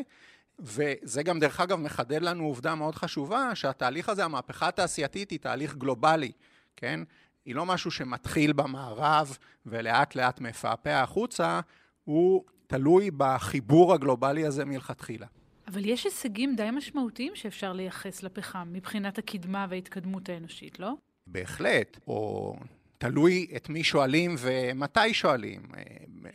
וזה 0.58 1.22
גם 1.22 1.38
דרך 1.38 1.60
אגב 1.60 1.78
מחדד 1.78 2.22
לנו 2.22 2.44
עובדה 2.44 2.74
מאוד 2.74 2.94
חשובה, 2.94 3.54
שהתהליך 3.54 4.08
הזה, 4.08 4.24
המהפכה 4.24 4.68
התעשייתית 4.68 5.30
היא 5.30 5.38
תהליך 5.38 5.76
גלובלי, 5.76 6.32
כן? 6.76 7.00
היא 7.44 7.54
לא 7.54 7.66
משהו 7.66 7.90
שמתחיל 7.90 8.52
במערב 8.52 9.38
ולאט 9.66 10.14
לאט 10.14 10.40
מפעפע 10.40 11.02
החוצה, 11.02 11.60
הוא 12.04 12.44
תלוי 12.66 13.10
בחיבור 13.16 13.94
הגלובלי 13.94 14.46
הזה 14.46 14.64
מלכתחילה. 14.64 15.26
אבל 15.68 15.84
יש 15.84 16.04
הישגים 16.04 16.56
די 16.56 16.70
משמעותיים 16.72 17.32
שאפשר 17.34 17.72
לייחס 17.72 18.22
לפחם 18.22 18.68
מבחינת 18.72 19.18
הקדמה 19.18 19.66
וההתקדמות 19.70 20.28
האנושית, 20.28 20.78
לא? 20.78 20.92
בהחלט, 21.26 21.98
או 22.06 22.56
תלוי 22.98 23.46
את 23.56 23.68
מי 23.68 23.84
שואלים 23.84 24.34
ומתי 24.38 25.14
שואלים. 25.14 25.62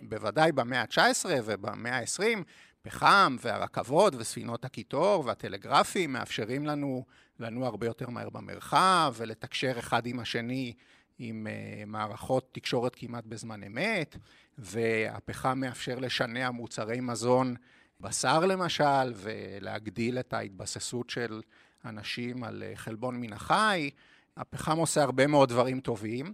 בוודאי 0.01 0.51
במאה 0.51 0.81
ה-19 0.81 1.25
ובמאה 1.45 1.99
ה-20 1.99 2.43
פחם 2.81 3.35
והרכבות 3.41 4.13
וספינות 4.15 4.65
הקיטור 4.65 5.23
והטלגרפים 5.25 6.13
מאפשרים 6.13 6.65
לנו 6.65 7.05
לנוע 7.39 7.67
הרבה 7.67 7.87
יותר 7.87 8.09
מהר 8.09 8.29
במרחב 8.29 9.13
ולתקשר 9.17 9.79
אחד 9.79 10.05
עם 10.05 10.19
השני 10.19 10.73
עם 11.19 11.47
uh, 11.47 11.85
מערכות 11.85 12.49
תקשורת 12.51 12.95
כמעט 12.95 13.25
בזמן 13.25 13.63
אמת, 13.63 14.17
והפחם 14.57 15.59
מאפשר 15.59 15.99
לשנע 15.99 16.51
מוצרי 16.51 16.99
מזון, 16.99 17.55
בשר 17.99 18.39
למשל, 18.39 19.13
ולהגדיל 19.15 20.19
את 20.19 20.33
ההתבססות 20.33 21.09
של 21.09 21.41
אנשים 21.85 22.43
על 22.43 22.63
uh, 22.63 22.77
חלבון 22.77 23.21
מן 23.21 23.33
החי. 23.33 23.89
הפחם 24.37 24.77
עושה 24.77 25.03
הרבה 25.03 25.27
מאוד 25.27 25.49
דברים 25.49 25.79
טובים, 25.79 26.33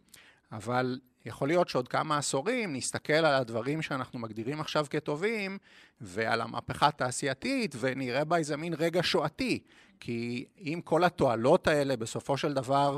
אבל 0.52 1.00
יכול 1.26 1.48
להיות 1.48 1.70
שעוד 1.70 1.88
כמה 1.88 2.18
עשורים 2.18 2.76
נסתכל 2.76 3.14
על 3.14 3.26
הדברים 3.34 3.82
שאנחנו 3.82 4.20
מגדירים 4.20 4.60
עכשיו 4.60 4.86
כטובים 4.90 5.58
ועל 6.02 6.42
המהפכה 6.42 6.88
התעשייתית 6.88 7.76
ונראה 7.80 8.26
בה 8.26 8.38
איזה 8.38 8.58
מין 8.58 8.74
רגע 8.74 9.00
שואתי. 9.04 9.60
כי 10.00 10.46
אם 10.60 10.80
כל 10.84 11.04
התועלות 11.04 11.68
האלה 11.68 11.98
בסופו 11.98 12.38
של 12.38 12.54
דבר 12.54 12.98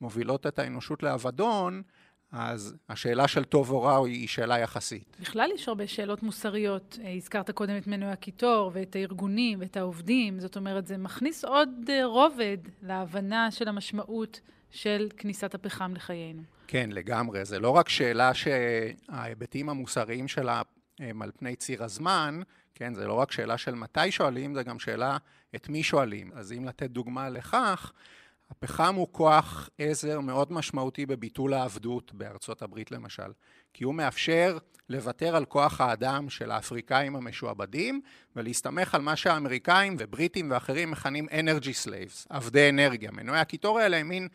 מובילות 0.00 0.46
את 0.46 0.58
האנושות 0.58 1.02
לאבדון, 1.02 1.82
אז 2.32 2.74
השאלה 2.88 3.28
של 3.28 3.44
טוב 3.44 3.70
או 3.70 3.82
רע 3.82 4.06
היא 4.06 4.28
שאלה 4.28 4.58
יחסית. 4.58 5.16
בכלל 5.20 5.50
יש 5.54 5.68
הרבה 5.68 5.86
שאלות 5.86 6.22
מוסריות. 6.22 6.98
אה, 7.04 7.12
הזכרת 7.12 7.50
קודם 7.50 7.76
את 7.76 7.86
מנועי 7.86 8.12
הקיטור 8.12 8.70
ואת 8.74 8.96
הארגונים 8.96 9.60
ואת 9.60 9.76
העובדים. 9.76 10.40
זאת 10.40 10.56
אומרת, 10.56 10.86
זה 10.86 10.96
מכניס 10.96 11.44
עוד 11.44 11.68
אה, 11.88 12.04
רובד 12.04 12.58
להבנה 12.82 13.50
של 13.50 13.68
המשמעות 13.68 14.40
של 14.70 15.08
כניסת 15.16 15.54
הפחם 15.54 15.94
לחיינו. 15.94 16.42
כן, 16.66 16.90
לגמרי. 16.92 17.44
זה 17.44 17.58
לא 17.58 17.70
רק 17.70 17.88
שאלה 17.88 18.32
שההיבטים 18.34 19.68
המוסריים 19.68 20.28
שלה 20.28 20.62
הם 20.98 21.22
על 21.22 21.30
פני 21.38 21.56
ציר 21.56 21.84
הזמן, 21.84 22.40
כן, 22.74 22.94
זה 22.94 23.06
לא 23.06 23.12
רק 23.12 23.32
שאלה 23.32 23.58
של 23.58 23.74
מתי 23.74 24.10
שואלים, 24.10 24.54
זה 24.54 24.62
גם 24.62 24.78
שאלה 24.78 25.16
את 25.54 25.68
מי 25.68 25.82
שואלים. 25.82 26.30
אז 26.34 26.52
אם 26.52 26.64
לתת 26.64 26.90
דוגמה 26.90 27.30
לכך, 27.30 27.92
הפחם 28.50 28.94
הוא 28.94 29.08
כוח 29.12 29.68
עזר 29.78 30.20
מאוד 30.20 30.52
משמעותי 30.52 31.06
בביטול 31.06 31.54
העבדות 31.54 32.14
בארצות 32.14 32.62
הברית 32.62 32.90
למשל, 32.90 33.32
כי 33.72 33.84
הוא 33.84 33.94
מאפשר 33.94 34.58
לוותר 34.88 35.36
על 35.36 35.44
כוח 35.44 35.80
האדם 35.80 36.30
של 36.30 36.50
האפריקאים 36.50 37.16
המשועבדים 37.16 38.00
ולהסתמך 38.36 38.94
על 38.94 39.00
מה 39.00 39.16
שהאמריקאים 39.16 39.96
ובריטים 39.98 40.50
ואחרים 40.50 40.90
מכנים 40.90 41.28
energy 41.28 41.86
slaves, 41.86 42.26
עבדי 42.28 42.68
אנרגיה. 42.68 43.10
מנועי 43.10 43.40
הקיטור 43.40 43.78
האלה 43.78 43.96
הם 43.96 44.08
מין 44.08 44.28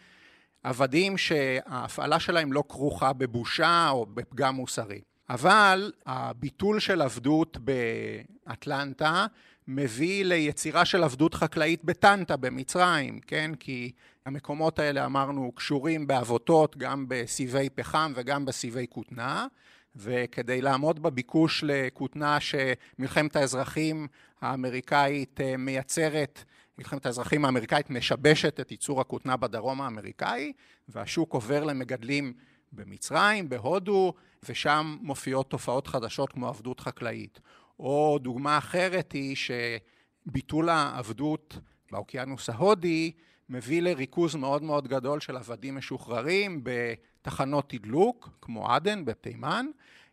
עבדים 0.64 1.18
שההפעלה 1.18 2.20
שלהם 2.20 2.54
לא 2.54 2.64
כרוכה 2.70 3.14
בבושה 3.14 3.90
או 3.90 4.06
בפגם 4.06 4.56
מוסרי. 4.56 5.02
אבל 5.30 5.92
הביטול 6.06 6.80
של 6.80 7.02
עבדות 7.02 7.58
באטלנטה 7.58 9.26
מביא 9.68 10.26
ליצירה 10.26 10.86
של 10.86 11.04
עבדות 11.04 11.34
חקלאית 11.34 11.86
בטנטה 11.86 12.38
במצרים, 12.38 13.20
כן? 13.20 13.52
כי 13.60 13.92
המקומות 14.26 14.80
האלה 14.80 15.06
אמרנו 15.06 15.52
קשורים 15.52 16.08
בעבותות 16.08 16.78
גם 16.78 17.06
בסיבי 17.08 17.70
פחם 17.70 18.12
וגם 18.16 18.46
בסיבי 18.46 18.86
כותנה, 18.90 19.48
וכדי 19.96 20.62
לעמוד 20.62 21.04
בביקוש 21.04 21.64
לכותנה 21.68 22.38
שמלחמת 22.40 23.36
האזרחים 23.36 24.08
האמריקאית 24.42 25.42
אה, 25.42 25.58
מייצרת 25.58 26.44
מלחמת 26.80 27.06
האזרחים 27.06 27.46
האמריקאית 27.46 27.90
משבשת 27.90 28.60
את 28.60 28.72
ייצור 28.72 29.02
הכותנה 29.02 29.38
בדרום 29.38 29.82
האמריקאי, 29.82 30.54
והשוק 30.88 31.34
עובר 31.34 31.64
למגדלים 31.64 32.34
במצרים, 32.72 33.50
בהודו, 33.50 34.14
ושם 34.50 34.98
מופיעות 35.02 35.50
תופעות 35.50 35.88
חדשות 35.88 36.32
כמו 36.32 36.48
עבדות 36.48 36.80
חקלאית. 36.80 37.40
או 37.80 38.20
דוגמה 38.22 38.58
אחרת 38.58 39.12
היא 39.12 39.36
שביטול 39.36 40.70
העבדות 40.70 41.58
באוקיינוס 41.92 42.50
ההודי 42.50 43.12
מביא 43.50 43.82
לריכוז 43.82 44.36
מאוד 44.36 44.64
מאוד 44.64 44.88
גדול 44.88 45.20
של 45.20 45.38
עבדים 45.38 45.76
משוחררים 45.76 46.62
בתחנות 46.64 47.70
תדלוק, 47.70 48.30
כמו 48.42 48.72
עדן 48.72 49.06
בתימן, 49.06 49.66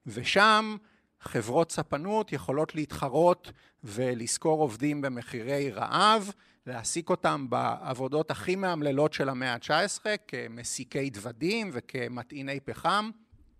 ושם 0.06 0.76
חברות 1.20 1.73
ספנות 1.73 2.32
יכולות 2.32 2.75
להתחרות 2.75 3.52
ולשכור 3.85 4.61
עובדים 4.61 5.00
במחירי 5.02 5.70
רעב, 5.70 6.30
להעסיק 6.66 7.11
אותם 7.11 7.46
בעבודות 7.50 8.30
הכי 8.30 8.56
מאמללות 8.56 9.12
של 9.12 9.28
המאה 9.28 9.52
ה-19 9.52 10.06
כמסיקי 10.28 11.11
דוודים 11.11 11.70
וכמטעיני 11.73 12.61
פחם. 12.61 13.11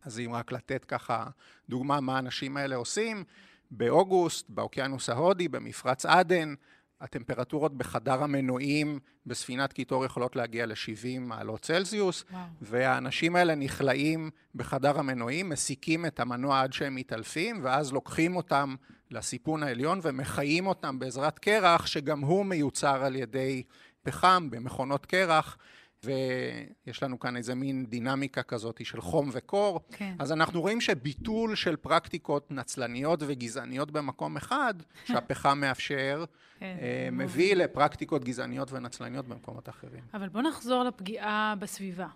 אז 0.05 0.21
אם 0.21 0.31
רק 0.35 0.53
לתת 0.53 0.85
ככה 0.85 1.27
דוגמה 1.69 2.01
מה 2.01 2.17
האנשים 2.17 2.57
האלה 2.57 2.77
עושים, 2.77 3.25
באוגוסט, 3.71 4.47
באוקיינוס 4.49 5.09
ההודי, 5.09 5.49
במפרץ 5.49 6.07
עדן, 6.07 6.55
הטמפרטורות 7.01 7.77
בחדר 7.79 8.23
המנועים 8.23 8.99
בספינת 9.27 9.73
קיטור 9.73 10.05
יכולות 10.05 10.37
להגיע 10.37 10.67
ל-70 10.67 11.21
מעלות 11.21 11.61
צלזיוס, 11.61 12.25
וואו. 12.31 12.43
והאנשים 12.61 13.37
האלה 13.37 13.55
נכלאים 13.55 14.31
בחדר 14.55 14.99
המנועים, 14.99 15.49
מסיקים 15.49 16.07
את 16.07 16.21
המנוע 16.21 16.63
עד 16.63 16.73
שהם 16.73 16.95
מתעלפים, 16.95 17.61
ואז 17.63 17.93
לוקחים 17.93 18.37
אותם 18.37 18.75
לסיפון 19.11 19.63
העליון 19.63 20.01
ומחיים 20.03 20.67
אותם 20.67 20.99
בעזרת 20.99 21.39
קרח, 21.39 21.87
שגם 21.87 22.21
הוא 22.21 22.47
מיוצר 22.47 23.05
על 23.05 23.17
ידי 23.17 23.63
פחם 24.03 24.51
במכונות 24.51 25.07
קרח. 25.07 25.59
ויש 26.05 27.03
לנו 27.03 27.19
כאן 27.19 27.37
איזה 27.37 27.55
מין 27.55 27.87
דינמיקה 27.87 28.43
כזאת 28.43 28.87
של 28.87 29.01
חום 29.01 29.31
וקור. 29.33 29.81
כן. 29.93 30.15
אז 30.19 30.33
אנחנו 30.33 30.61
רואים 30.61 30.81
שביטול 30.81 31.55
של 31.55 31.77
פרקטיקות 31.77 32.51
נצלניות 32.51 33.21
וגזעניות 33.27 33.91
במקום 33.91 34.37
אחד, 34.37 34.75
שהפחם 35.09 35.59
מאפשר, 35.61 36.25
כן, 36.59 36.77
אה, 36.81 37.09
מביא 37.13 37.25
מוביל. 37.25 37.63
לפרקטיקות 37.63 38.25
גזעניות 38.25 38.73
ונצלניות 38.73 39.29
במקומות 39.29 39.69
אחרים. 39.69 40.01
אבל 40.15 40.29
בואו 40.29 40.45
נחזור 40.49 40.85
לפגיעה 40.85 41.55
בסביבה. 41.59 42.09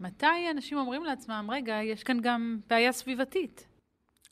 מתי 0.00 0.50
אנשים 0.50 0.78
אומרים 0.78 1.04
לעצמם, 1.04 1.48
רגע, 1.52 1.74
יש 1.82 2.02
כאן 2.02 2.20
גם 2.20 2.58
בעיה 2.70 2.92
סביבתית? 2.92 3.66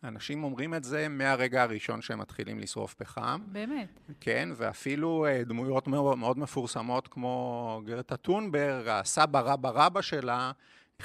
אנשים 0.04 0.44
אומרים 0.44 0.75
את 0.75 0.85
זה 0.85 1.09
מהרגע 1.09 1.62
הראשון 1.62 2.02
שהם 2.02 2.18
מתחילים 2.18 2.59
לשרוף 2.59 2.94
פחם. 2.94 3.40
באמת. 3.52 4.00
כן, 4.21 4.49
ואפילו 4.56 5.26
אה, 5.26 5.44
דמויות 5.44 5.88
מאוד, 5.88 6.18
מאוד 6.18 6.38
מפורסמות 6.38 7.09
כמו 7.09 7.82
גרטה 7.85 8.16
טונברג, 8.16 8.88
הסבא 8.88 9.40
רבא 9.40 9.71
רבא 9.75 10.02
שלה, 10.02 10.52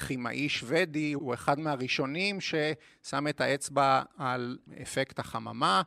כימאי 0.06 0.48
שוודי, 0.48 1.12
הוא 1.12 1.34
אחד 1.34 1.60
מהראשונים 1.60 2.38
ששם 2.40 3.28
את 3.28 3.40
האצבע 3.40 4.02
על 4.16 4.58
אפקט 4.82 5.18
החממה 5.18 5.82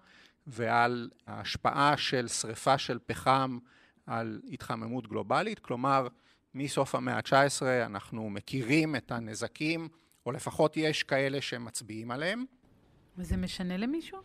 ועל 0.47 1.09
ההשפעה 1.27 1.97
של 1.97 2.27
שריפה 2.27 2.77
של 2.77 2.99
פחם 3.05 3.57
על 4.05 4.41
התחממות 4.51 5.07
גלובלית. 5.07 5.59
כלומר, 5.59 6.07
מסוף 6.53 6.95
המאה 6.95 7.15
ה-19 7.15 7.85
אנחנו 7.85 8.29
מכירים 8.29 8.95
את 8.95 9.11
הנזקים, 9.11 9.87
או 10.25 10.31
לפחות 10.31 10.77
יש 10.77 11.03
כאלה 11.03 11.41
שמצביעים 11.41 12.11
עליהם. 12.11 12.45
וזה 13.21 13.37
משנה 13.37 13.77
למישהו? 13.77 14.17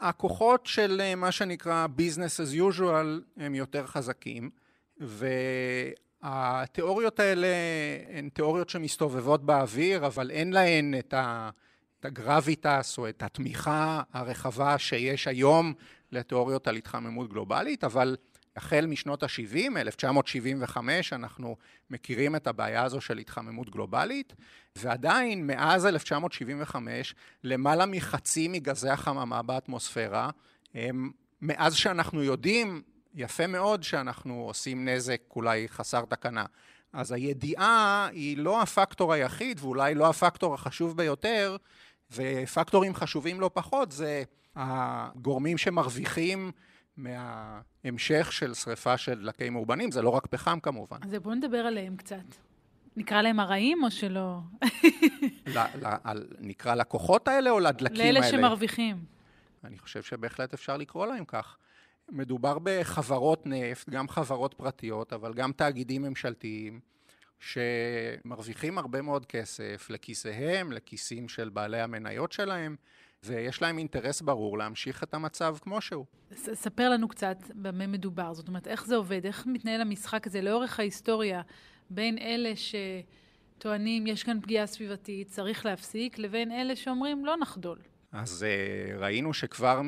הכוחות 0.00 0.66
של 0.66 1.00
אה, 1.00 1.14
מה 1.14 1.32
שנקרא 1.32 1.86
business 1.98 2.40
as 2.40 2.60
usual 2.60 3.06
הם 3.36 3.54
יותר 3.54 3.86
חזקים, 3.86 4.50
והתיאוריות 6.22 7.20
האלה 7.20 7.48
הן 8.08 8.28
תיאוריות 8.28 8.68
שמסתובבות 8.68 9.46
באוויר, 9.46 10.06
אבל 10.06 10.30
אין 10.30 10.52
להן 10.52 10.94
את, 10.98 11.14
ה, 11.14 11.50
את 12.00 12.04
הגרביטס 12.04 12.98
או 12.98 13.08
את 13.08 13.22
התמיכה 13.22 14.02
הרחבה 14.12 14.78
שיש 14.78 15.28
היום 15.28 15.74
לתיאוריות 16.12 16.68
על 16.68 16.76
התחממות 16.76 17.30
גלובלית, 17.30 17.84
אבל 17.84 18.16
החל 18.56 18.86
משנות 18.86 19.22
ה-70, 19.22 19.78
1975, 19.78 21.12
אנחנו 21.12 21.56
מכירים 21.90 22.36
את 22.36 22.46
הבעיה 22.46 22.82
הזו 22.82 23.00
של 23.00 23.18
התחממות 23.18 23.70
גלובלית, 23.70 24.32
ועדיין 24.76 25.46
מאז 25.46 25.86
1975, 25.86 27.14
למעלה 27.44 27.86
מחצי 27.86 28.48
מגזי 28.48 28.90
החממה 28.90 29.42
באטמוספירה, 29.42 30.30
הם, 30.74 31.10
מאז 31.42 31.74
שאנחנו 31.74 32.22
יודעים 32.22 32.82
יפה 33.14 33.46
מאוד 33.46 33.82
שאנחנו 33.82 34.34
עושים 34.34 34.88
נזק 34.88 35.20
אולי 35.36 35.68
חסר 35.68 36.04
תקנה. 36.04 36.44
אז 36.92 37.12
הידיעה 37.12 38.08
היא 38.12 38.38
לא 38.38 38.62
הפקטור 38.62 39.12
היחיד 39.12 39.60
ואולי 39.60 39.94
לא 39.94 40.08
הפקטור 40.08 40.54
החשוב 40.54 40.96
ביותר, 40.96 41.56
ופקטורים 42.12 42.94
חשובים 42.94 43.40
לא 43.40 43.50
פחות 43.54 43.92
זה 43.92 44.22
הגורמים 44.56 45.58
שמרוויחים 45.58 46.52
מההמשך 46.96 48.32
של 48.32 48.54
שריפה 48.54 48.98
של 48.98 49.22
דלקי 49.22 49.50
מאובנים, 49.50 49.90
זה 49.90 50.02
לא 50.02 50.08
רק 50.08 50.26
פחם 50.26 50.60
כמובן. 50.60 50.98
אז 51.02 51.14
בואו 51.22 51.34
נדבר 51.34 51.58
עליהם 51.58 51.96
קצת. 51.96 52.24
נקרא 52.96 53.22
להם 53.22 53.40
הרעים 53.40 53.84
או 53.84 53.90
שלא? 53.90 54.38
ל, 55.46 55.58
ל, 55.58 55.86
על, 56.04 56.26
נקרא 56.38 56.74
לכוחות 56.74 57.28
האלה 57.28 57.50
או 57.50 57.60
לדלקים 57.60 57.96
לאלה 57.96 58.20
האלה? 58.20 58.20
לאלה 58.20 58.48
שמרוויחים. 58.48 59.04
אני 59.64 59.78
חושב 59.78 60.02
שבהחלט 60.02 60.54
אפשר 60.54 60.76
לקרוא 60.76 61.06
להם 61.06 61.24
כך. 61.24 61.56
מדובר 62.10 62.58
בחברות 62.62 63.46
נפט, 63.46 63.88
גם 63.88 64.08
חברות 64.08 64.54
פרטיות, 64.54 65.12
אבל 65.12 65.34
גם 65.34 65.52
תאגידים 65.52 66.02
ממשלתיים, 66.02 66.80
שמרוויחים 67.40 68.78
הרבה 68.78 69.02
מאוד 69.02 69.26
כסף 69.26 69.90
לכיסיהם, 69.90 70.72
לכיסים 70.72 71.28
של 71.28 71.48
בעלי 71.48 71.80
המניות 71.80 72.32
שלהם, 72.32 72.76
ויש 73.24 73.62
להם 73.62 73.78
אינטרס 73.78 74.22
ברור 74.22 74.58
להמשיך 74.58 75.02
את 75.02 75.14
המצב 75.14 75.56
כמו 75.60 75.80
שהוא. 75.80 76.04
ספר 76.34 76.90
לנו 76.90 77.08
קצת 77.08 77.36
במה 77.54 77.86
מדובר, 77.86 78.34
זאת 78.34 78.48
אומרת, 78.48 78.68
איך 78.68 78.86
זה 78.86 78.96
עובד, 78.96 79.26
איך 79.26 79.46
מתנהל 79.46 79.80
המשחק 79.80 80.26
הזה 80.26 80.40
לאורך 80.40 80.80
ההיסטוריה 80.80 81.42
בין 81.90 82.18
אלה 82.18 82.52
שטוענים 82.56 84.06
יש 84.06 84.22
כאן 84.22 84.40
פגיעה 84.40 84.66
סביבתית, 84.66 85.28
צריך 85.28 85.66
להפסיק, 85.66 86.18
לבין 86.18 86.52
אלה 86.52 86.76
שאומרים 86.76 87.26
לא 87.26 87.36
נחדול. 87.36 87.78
אז 88.12 88.46
uh, 88.46 88.98
ראינו 88.98 89.34
שכבר 89.34 89.80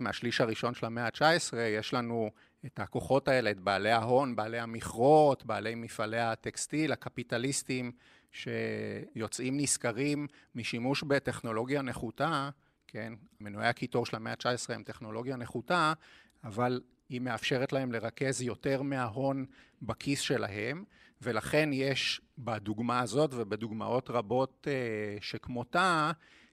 מהשליש 0.00 0.40
הראשון 0.40 0.74
של 0.74 0.86
המאה 0.86 1.04
ה-19 1.04 1.56
יש 1.56 1.94
לנו 1.94 2.30
את 2.66 2.80
הכוחות 2.80 3.28
האלה, 3.28 3.50
את 3.50 3.60
בעלי 3.60 3.90
ההון, 3.90 4.36
בעלי 4.36 4.58
המכרות, 4.58 5.46
בעלי 5.46 5.74
מפעלי 5.74 6.20
הטקסטיל, 6.20 6.92
הקפיטליסטים, 6.92 7.92
שיוצאים 8.32 9.56
נשכרים 9.56 10.26
משימוש 10.54 11.02
בטכנולוגיה 11.02 11.82
נחותה, 11.82 12.50
כן, 12.94 13.12
מנועי 13.40 13.68
הקיטור 13.68 14.06
של 14.06 14.16
המאה 14.16 14.32
ה-19 14.32 14.74
הם 14.74 14.82
טכנולוגיה 14.82 15.36
נחותה, 15.36 15.92
אבל 16.44 16.80
היא 17.08 17.20
מאפשרת 17.20 17.72
להם 17.72 17.92
לרכז 17.92 18.42
יותר 18.42 18.82
מההון 18.82 19.46
בכיס 19.82 20.20
שלהם, 20.20 20.84
ולכן 21.22 21.70
יש 21.72 22.20
בדוגמה 22.38 23.00
הזאת 23.00 23.30
ובדוגמאות 23.34 24.10
רבות 24.10 24.66
uh, 24.66 25.24
שכמותה, 25.24 26.12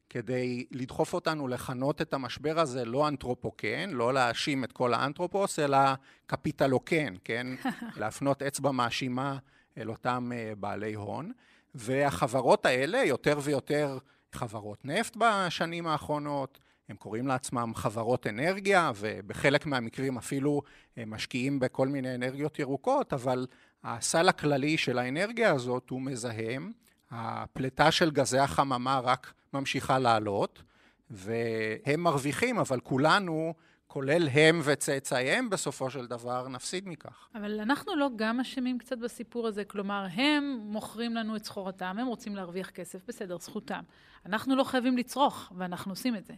כדי 0.09 0.65
לדחוף 0.71 1.13
אותנו 1.13 1.47
לכנות 1.47 2.01
את 2.01 2.13
המשבר 2.13 2.59
הזה 2.59 2.85
לא 2.85 3.07
אנתרופוקן, 3.07 3.89
לא 3.89 4.13
להאשים 4.13 4.63
את 4.63 4.71
כל 4.71 4.93
האנתרופוס, 4.93 5.59
אלא 5.59 5.77
קפיטלוקן, 6.25 7.15
כן? 7.23 7.47
להפנות 7.99 8.41
אצבע 8.41 8.71
מאשימה 8.71 9.37
אל 9.77 9.89
אותם 9.89 10.31
uh, 10.31 10.55
בעלי 10.55 10.93
הון. 10.93 11.31
והחברות 11.75 12.65
האלה, 12.65 13.03
יותר 13.05 13.39
ויותר 13.43 13.97
חברות 14.35 14.85
נפט 14.85 15.17
בשנים 15.17 15.87
האחרונות, 15.87 16.59
הם 16.89 16.95
קוראים 16.95 17.27
לעצמם 17.27 17.71
חברות 17.75 18.27
אנרגיה, 18.27 18.91
ובחלק 18.95 19.65
מהמקרים 19.65 20.17
אפילו 20.17 20.61
משקיעים 20.97 21.59
בכל 21.59 21.87
מיני 21.87 22.15
אנרגיות 22.15 22.59
ירוקות, 22.59 23.13
אבל 23.13 23.47
הסל 23.83 24.29
הכללי 24.29 24.77
של 24.77 24.99
האנרגיה 24.99 25.51
הזאת 25.51 25.89
הוא 25.89 26.01
מזהם, 26.01 26.71
הפליטה 27.11 27.91
של 27.91 28.11
גזי 28.11 28.39
החממה 28.39 28.99
רק 28.99 29.33
ממשיכה 29.53 29.99
לעלות, 29.99 30.63
והם 31.09 31.99
מרוויחים, 31.99 32.59
אבל 32.59 32.79
כולנו 32.79 33.53
כולל 33.93 34.27
הם 34.27 34.61
וצאצאיהם 34.63 35.49
בסופו 35.49 35.89
של 35.89 36.07
דבר, 36.07 36.47
נפסיד 36.47 36.87
מכך. 36.87 37.27
אבל 37.35 37.59
אנחנו 37.59 37.95
לא 37.95 38.09
גם 38.15 38.39
אשמים 38.39 38.77
קצת 38.77 38.97
בסיפור 38.97 39.47
הזה? 39.47 39.65
כלומר, 39.65 40.05
הם 40.13 40.59
מוכרים 40.63 41.15
לנו 41.15 41.35
את 41.35 41.45
סחורתם, 41.45 41.95
הם 41.99 42.07
רוצים 42.07 42.35
להרוויח 42.35 42.69
כסף, 42.69 42.99
בסדר, 43.07 43.37
זכותם. 43.37 43.81
אנחנו 44.25 44.55
לא 44.55 44.63
חייבים 44.63 44.97
לצרוך, 44.97 45.51
ואנחנו 45.57 45.91
עושים 45.91 46.15
את 46.15 46.25
זה. 46.25 46.33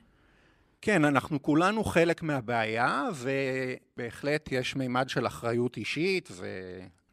כן, 0.81 1.05
אנחנו 1.05 1.41
כולנו 1.41 1.83
חלק 1.83 2.23
מהבעיה, 2.23 3.09
ובהחלט 3.15 4.49
יש 4.51 4.75
מימד 4.75 5.09
של 5.09 5.27
אחריות 5.27 5.77
אישית, 5.77 6.29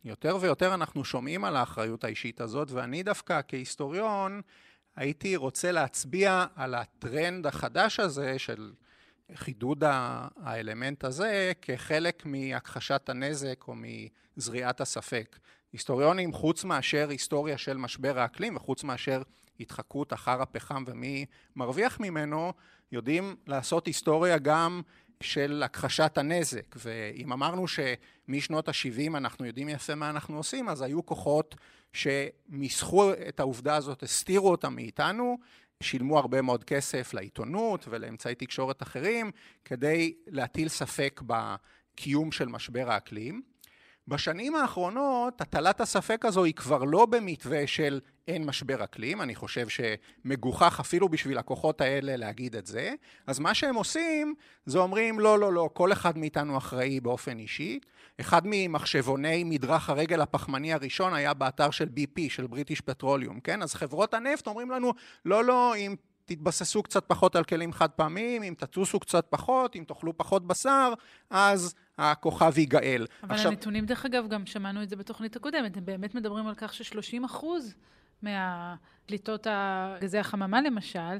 ויותר 0.04 0.38
ויותר 0.40 0.74
אנחנו 0.74 1.04
שומעים 1.04 1.44
על 1.44 1.56
האחריות 1.56 2.04
האישית 2.04 2.40
הזאת, 2.40 2.70
ואני 2.70 3.02
דווקא 3.02 3.40
כהיסטוריון 3.48 4.40
הייתי 4.96 5.36
רוצה 5.36 5.72
להצביע 5.72 6.44
על 6.56 6.74
הטרנד 6.74 7.46
החדש 7.46 8.00
הזה 8.00 8.38
של 8.38 8.72
חידוד 9.34 9.84
האלמנט 10.36 11.04
הזה 11.04 11.52
כחלק 11.62 12.22
מהכחשת 12.26 13.08
הנזק 13.08 13.64
או 13.68 13.74
מזריעת 14.36 14.80
הספק. 14.80 15.38
היסטוריונים, 15.72 16.32
חוץ 16.32 16.64
מאשר 16.64 17.08
היסטוריה 17.08 17.58
של 17.58 17.76
משבר 17.76 18.18
האקלים 18.18 18.56
וחוץ 18.56 18.84
מאשר 18.84 19.22
התחקות 19.60 20.12
אחר 20.12 20.42
הפחם 20.42 20.84
ומי 20.86 21.26
מרוויח 21.56 22.00
ממנו, 22.00 22.52
יודעים 22.92 23.36
לעשות 23.46 23.86
היסטוריה 23.86 24.38
גם 24.38 24.82
של 25.22 25.62
הכחשת 25.64 26.18
הנזק. 26.18 26.76
ואם 26.76 27.32
אמרנו 27.32 27.64
שמשנות 27.68 28.68
ה-70 28.68 29.16
אנחנו 29.16 29.46
יודעים 29.46 29.68
יפה 29.68 29.94
מה 29.94 30.10
אנחנו 30.10 30.36
עושים, 30.36 30.68
אז 30.68 30.82
היו 30.82 31.06
כוחות 31.06 31.54
שמיסחו 31.92 33.12
את 33.28 33.40
העובדה 33.40 33.76
הזאת, 33.76 34.02
הסתירו 34.02 34.50
אותה 34.50 34.68
מאיתנו, 34.68 35.38
שילמו 35.82 36.18
הרבה 36.18 36.42
מאוד 36.42 36.64
כסף 36.64 37.14
לעיתונות 37.14 37.84
ולאמצעי 37.88 38.34
תקשורת 38.34 38.82
אחרים 38.82 39.30
כדי 39.64 40.14
להטיל 40.26 40.68
ספק 40.68 41.20
בקיום 41.26 42.32
של 42.32 42.48
משבר 42.48 42.90
האקלים. 42.90 43.42
בשנים 44.08 44.54
האחרונות 44.54 45.40
הטלת 45.40 45.80
הספק 45.80 46.24
הזו 46.24 46.44
היא 46.44 46.54
כבר 46.54 46.84
לא 46.84 47.06
במתווה 47.06 47.66
של 47.66 48.00
אין 48.30 48.44
משבר 48.44 48.84
אקלים, 48.84 49.22
אני 49.22 49.34
חושב 49.34 49.66
שמגוחך 49.68 50.80
אפילו 50.80 51.08
בשביל 51.08 51.38
הכוחות 51.38 51.80
האלה 51.80 52.16
להגיד 52.16 52.56
את 52.56 52.66
זה, 52.66 52.94
אז 53.26 53.38
מה 53.38 53.54
שהם 53.54 53.74
עושים 53.74 54.34
זה 54.66 54.78
אומרים 54.78 55.20
לא 55.20 55.38
לא 55.38 55.52
לא, 55.52 55.68
כל 55.72 55.92
אחד 55.92 56.18
מאיתנו 56.18 56.58
אחראי 56.58 57.00
באופן 57.00 57.38
אישי. 57.38 57.80
אחד 58.20 58.42
ממחשבוני 58.44 59.44
מדרך 59.44 59.90
הרגל 59.90 60.20
הפחמני 60.20 60.72
הראשון 60.72 61.14
היה 61.14 61.34
באתר 61.34 61.70
של 61.70 61.88
BP, 61.96 62.20
של 62.28 62.46
בריטיש 62.46 62.80
פטרוליום, 62.80 63.40
כן? 63.40 63.62
אז 63.62 63.74
חברות 63.74 64.14
הנפט 64.14 64.46
אומרים 64.46 64.70
לנו 64.70 64.92
לא 65.24 65.44
לא, 65.44 65.76
אם 65.76 65.94
תתבססו 66.24 66.82
קצת 66.82 67.04
פחות 67.06 67.36
על 67.36 67.44
כלים 67.44 67.72
חד 67.72 67.90
פעמיים, 67.90 68.42
אם 68.42 68.54
תטוסו 68.58 69.00
קצת 69.00 69.26
פחות, 69.30 69.76
אם 69.76 69.84
תאכלו 69.86 70.16
פחות 70.16 70.46
בשר, 70.46 70.92
אז 71.30 71.74
הכוכב 71.98 72.58
ייגאל. 72.58 73.06
אבל 73.22 73.34
עכשיו... 73.34 73.50
הנתונים, 73.50 73.86
דרך 73.86 74.04
אגב, 74.04 74.28
גם 74.28 74.46
שמענו 74.46 74.82
את 74.82 74.88
זה 74.88 74.96
בתוכנית 74.96 75.36
הקודמת, 75.36 75.76
הם 75.76 75.84
באמת 75.84 76.14
מדברים 76.14 76.46
על 76.46 76.54
כך 76.56 76.74
ש-30 76.74 77.26
אחוז 77.26 77.74
מהפליטות 78.22 79.46
גזי 80.00 80.18
החממה, 80.18 80.60
למשל, 80.60 81.18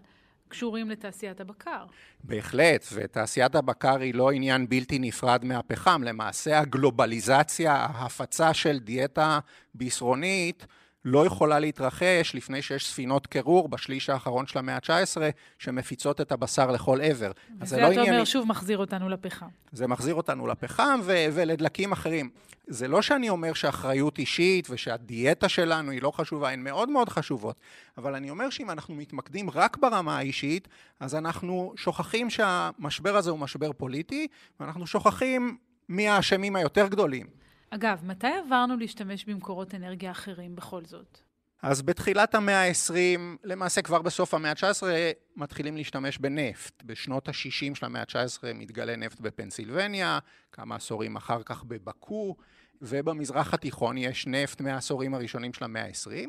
קשורים 0.49 0.91
לתעשיית 0.91 1.41
הבקר. 1.41 1.85
בהחלט, 2.25 2.87
ותעשיית 2.93 3.55
הבקר 3.55 4.01
היא 4.01 4.15
לא 4.15 4.31
עניין 4.31 4.69
בלתי 4.69 4.99
נפרד 4.99 5.45
מהפחם. 5.45 6.03
למעשה 6.03 6.59
הגלובליזציה, 6.59 7.75
ההפצה 7.75 8.55
של 8.55 8.79
דיאטה 8.79 9.39
בישרונית, 9.75 10.67
לא 11.05 11.27
יכולה 11.27 11.59
להתרחש 11.59 12.35
לפני 12.35 12.63
שיש 12.63 12.87
ספינות 12.87 13.27
קירור 13.27 13.69
בשליש 13.69 14.11
האחרון 14.11 14.47
של 14.47 14.59
המאה 14.59 14.75
ה-19, 14.75 15.21
שמפיצות 15.59 16.21
את 16.21 16.33
הבשר 16.33 16.71
לכל 16.71 17.01
עבר. 17.01 17.31
וזה 17.61 17.77
לא 17.77 17.83
אתה 17.83 18.01
אומר 18.01 18.03
עניין... 18.03 18.25
שוב 18.25 18.47
מחזיר 18.47 18.79
אותנו 18.79 19.09
לפחם. 19.09 19.47
זה 19.73 19.87
מחזיר 19.87 20.15
אותנו 20.15 20.47
לפחם 20.47 21.01
ו- 21.03 21.27
ולדלקים 21.33 21.93
אחרים. 21.93 22.31
זה 22.67 22.89
לא 22.89 23.03
שאני 23.03 23.29
אומר 23.29 23.53
שאחריות 23.53 24.19
אישית 24.19 24.67
ושהדיאטה 24.71 25.49
שלנו 25.49 25.91
היא 25.91 26.03
לא 26.03 26.11
חשובה, 26.11 26.51
הן 26.51 26.65
מאוד 26.65 26.89
מאוד 26.89 27.09
חשובות, 27.09 27.57
אבל 27.99 28.15
אני 28.15 28.31
אומר 28.31 28.51
שאם 28.51 28.71
אנחנו 28.71 28.95
מתמקדים 28.95 29.51
רק 29.51 29.77
ברמה 29.77 30.19
האישית, 30.19 30.69
אז 31.01 31.15
אנחנו 31.15 31.73
שוכחים 31.77 32.31
שהמשבר 32.31 33.17
הזה 33.17 33.31
הוא 33.31 33.39
משבר 33.39 33.73
פוליטי, 33.73 34.27
ואנחנו 34.61 34.87
שוכחים 34.87 35.57
מי 35.89 36.09
האשמים 36.09 36.57
היותר 36.57 36.87
גדולים. 36.87 37.27
אגב, 37.71 38.01
מתי 38.05 38.27
עברנו 38.27 38.77
להשתמש 38.77 39.25
במקורות 39.25 39.75
אנרגיה 39.75 40.11
אחרים 40.11 40.57
בכל 40.57 40.85
זאת? 40.85 41.19
אז 41.63 41.83
בתחילת 41.83 42.35
המאה 42.35 42.69
ה-20, 42.69 43.21
למעשה 43.45 43.83
כבר 43.83 44.03
בסוף 44.03 44.35
המאה 44.35 44.51
ה-19, 44.51 44.83
מתחילים 45.37 45.77
להשתמש 45.77 46.19
בנפט. 46.19 46.83
בשנות 46.83 47.29
ה-60 47.29 47.75
של 47.75 47.87
המאה 47.87 48.03
ה-19 48.03 48.45
מתגלה 48.55 48.97
נפט 48.97 49.21
בפנסילבניה, 49.21 50.19
כמה 50.53 50.77
עשורים 50.77 51.17
אחר 51.17 51.43
כך 51.43 51.65
בבקו, 51.65 52.37
ובמזרח 52.83 53.55
התיכון 53.55 53.99
יש 53.99 54.27
נפט 54.27 54.61
מהעשורים 54.61 55.15
הראשונים 55.15 55.53
של 55.53 55.65
המאה 55.65 55.85
ה-20, 55.85 56.29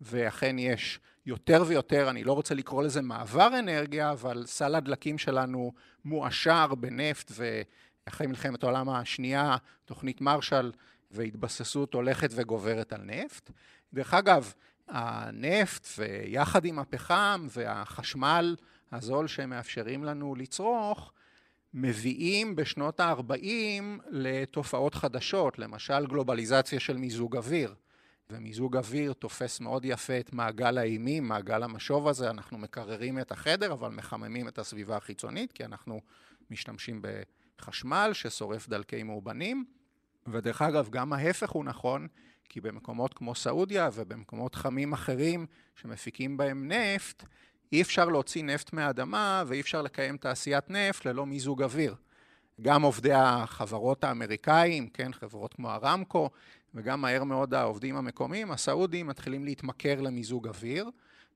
ואכן 0.00 0.58
יש 0.58 1.00
יותר 1.26 1.64
ויותר, 1.66 2.10
אני 2.10 2.24
לא 2.24 2.32
רוצה 2.32 2.54
לקרוא 2.54 2.82
לזה 2.82 3.02
מעבר 3.02 3.58
אנרגיה, 3.58 4.10
אבל 4.10 4.46
סל 4.46 4.74
הדלקים 4.74 5.18
שלנו 5.18 5.72
מועשר 6.04 6.74
בנפט 6.74 7.32
ו... 7.34 7.62
אחרי 8.04 8.26
מלחמת 8.26 8.62
העולם 8.62 8.88
השנייה, 8.88 9.56
תוכנית 9.84 10.20
מרשל 10.20 10.72
והתבססות 11.10 11.94
הולכת 11.94 12.28
וגוברת 12.34 12.92
על 12.92 13.02
נפט. 13.04 13.50
דרך 13.92 14.14
אגב, 14.14 14.52
הנפט 14.88 15.86
ויחד 15.98 16.64
עם 16.64 16.78
הפחם 16.78 17.46
והחשמל 17.50 18.56
הזול 18.92 19.26
שהם 19.26 19.50
מאפשרים 19.50 20.04
לנו 20.04 20.34
לצרוך, 20.34 21.12
מביאים 21.74 22.56
בשנות 22.56 23.00
ה-40 23.00 23.82
לתופעות 24.10 24.94
חדשות, 24.94 25.58
למשל 25.58 26.06
גלובליזציה 26.06 26.80
של 26.80 26.96
מיזוג 26.96 27.36
אוויר. 27.36 27.74
ומיזוג 28.30 28.76
אוויר 28.76 29.12
תופס 29.12 29.60
מאוד 29.60 29.84
יפה 29.84 30.20
את 30.20 30.32
מעגל 30.32 30.78
האימים, 30.78 31.28
מעגל 31.28 31.62
המשוב 31.62 32.08
הזה, 32.08 32.30
אנחנו 32.30 32.58
מקררים 32.58 33.18
את 33.18 33.32
החדר, 33.32 33.72
אבל 33.72 33.90
מחממים 33.90 34.48
את 34.48 34.58
הסביבה 34.58 34.96
החיצונית, 34.96 35.52
כי 35.52 35.64
אנחנו 35.64 36.00
משתמשים 36.50 37.02
ב... 37.02 37.22
חשמל 37.60 38.10
ששורף 38.12 38.68
דלקי 38.68 39.02
מאובנים, 39.02 39.64
ודרך 40.26 40.62
אגב, 40.62 40.88
גם 40.90 41.12
ההפך 41.12 41.50
הוא 41.50 41.64
נכון, 41.64 42.06
כי 42.48 42.60
במקומות 42.60 43.14
כמו 43.14 43.34
סעודיה 43.34 43.88
ובמקומות 43.94 44.54
חמים 44.54 44.92
אחרים 44.92 45.46
שמפיקים 45.76 46.36
בהם 46.36 46.72
נפט, 46.72 47.24
אי 47.72 47.82
אפשר 47.82 48.04
להוציא 48.04 48.44
נפט 48.44 48.72
מהאדמה 48.72 49.42
ואי 49.46 49.60
אפשר 49.60 49.82
לקיים 49.82 50.16
תעשיית 50.16 50.70
נפט 50.70 51.04
ללא 51.04 51.26
מיזוג 51.26 51.62
אוויר. 51.62 51.94
גם 52.60 52.82
עובדי 52.82 53.12
החברות 53.12 54.04
האמריקאים, 54.04 54.88
כן, 54.88 55.12
חברות 55.12 55.54
כמו 55.54 55.70
הרמקו, 55.70 56.30
וגם 56.74 57.00
מהר 57.00 57.24
מאוד 57.24 57.54
העובדים 57.54 57.96
המקומיים, 57.96 58.50
הסעודים, 58.50 59.06
מתחילים 59.06 59.44
להתמכר 59.44 60.00
למיזוג 60.00 60.48
אוויר. 60.48 60.90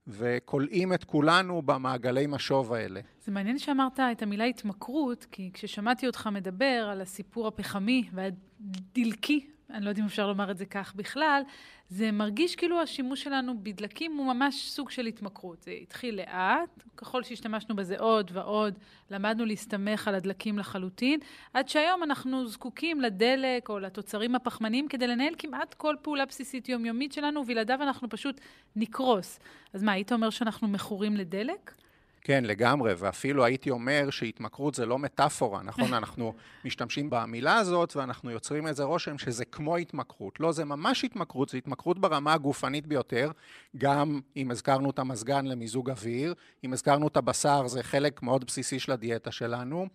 וכולאים 0.08 0.92
את 0.92 1.04
כולנו 1.04 1.62
במעגלי 1.62 2.26
משוב 2.26 2.72
האלה. 2.72 3.00
זה 3.24 3.32
מעניין 3.32 3.58
שאמרת 3.58 4.00
את 4.00 4.22
המילה 4.22 4.44
התמכרות, 4.44 5.26
כי 5.30 5.50
כששמעתי 5.54 6.06
אותך 6.06 6.28
מדבר 6.32 6.88
על 6.92 7.00
הסיפור 7.00 7.46
הפחמי 7.46 8.08
והדלקי, 8.12 9.46
אני 9.70 9.84
לא 9.84 9.88
יודעת 9.88 10.02
אם 10.02 10.06
אפשר 10.06 10.26
לומר 10.26 10.50
את 10.50 10.58
זה 10.58 10.66
כך 10.66 10.94
בכלל, 10.94 11.42
זה 11.88 12.12
מרגיש 12.12 12.56
כאילו 12.56 12.80
השימוש 12.80 13.22
שלנו 13.22 13.54
בדלקים 13.62 14.16
הוא 14.16 14.26
ממש 14.26 14.70
סוג 14.70 14.90
של 14.90 15.06
התמכרות. 15.06 15.62
זה 15.62 15.70
התחיל 15.70 16.16
לאט, 16.16 16.82
ככל 16.96 17.22
שהשתמשנו 17.22 17.76
בזה 17.76 17.98
עוד 17.98 18.30
ועוד, 18.34 18.78
למדנו 19.10 19.44
להסתמך 19.44 20.08
על 20.08 20.14
הדלקים 20.14 20.58
לחלוטין, 20.58 21.20
עד 21.54 21.68
שהיום 21.68 22.02
אנחנו 22.02 22.46
זקוקים 22.46 23.00
לדלק 23.00 23.68
או 23.68 23.78
לתוצרים 23.78 24.34
הפחמניים 24.34 24.88
כדי 24.88 25.06
לנהל 25.06 25.34
כמעט 25.38 25.74
כל 25.74 25.94
פעולה 26.02 26.26
בסיסית 26.26 26.68
יומיומית 26.68 27.12
שלנו, 27.12 27.40
ובלעדיו 27.40 27.82
אנחנו 27.82 28.08
פשוט 28.08 28.40
נקרוס. 28.76 29.38
אז 29.72 29.82
מה, 29.82 29.92
היית 29.92 30.12
אומר 30.12 30.30
שאנחנו 30.30 30.68
מכורים 30.68 31.16
לדלק? 31.16 31.85
כן, 32.26 32.44
לגמרי, 32.44 32.94
ואפילו 32.98 33.44
הייתי 33.44 33.70
אומר 33.70 34.10
שהתמכרות 34.10 34.74
זה 34.74 34.86
לא 34.86 34.98
מטאפורה, 34.98 35.62
נכון? 35.62 35.94
אנחנו 36.00 36.34
משתמשים 36.64 37.10
במילה 37.10 37.56
הזאת 37.56 37.96
ואנחנו 37.96 38.30
יוצרים 38.30 38.66
איזה 38.66 38.84
רושם 38.84 39.18
שזה 39.18 39.44
כמו 39.44 39.76
התמכרות. 39.76 40.40
לא, 40.40 40.52
זה 40.52 40.64
ממש 40.64 41.04
התמכרות, 41.04 41.48
זה 41.48 41.58
התמכרות 41.58 41.98
ברמה 41.98 42.32
הגופנית 42.32 42.86
ביותר, 42.86 43.30
גם 43.76 44.20
אם 44.36 44.50
הזכרנו 44.50 44.90
את 44.90 44.98
המזגן 44.98 45.46
למיזוג 45.46 45.90
אוויר, 45.90 46.34
אם 46.64 46.72
הזכרנו 46.72 47.08
את 47.08 47.16
הבשר, 47.16 47.66
זה 47.66 47.82
חלק 47.82 48.22
מאוד 48.22 48.44
בסיסי 48.44 48.78
של 48.78 48.92
הדיאטה 48.92 49.32
שלנו. 49.32 49.86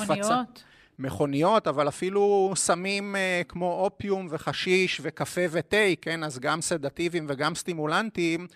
מכוניות. 0.00 0.64
מכוניות, 0.98 1.68
אבל 1.68 1.88
אפילו 1.88 2.52
סמים 2.56 3.14
uh, 3.14 3.44
כמו 3.48 3.72
אופיום 3.72 4.26
וחשיש 4.30 5.00
וקפה 5.02 5.40
ותה, 5.50 5.76
כן? 6.00 6.24
אז 6.24 6.38
גם 6.38 6.60
סדטיביים 6.60 7.26
וגם 7.28 7.54
סטימולנטים. 7.54 8.46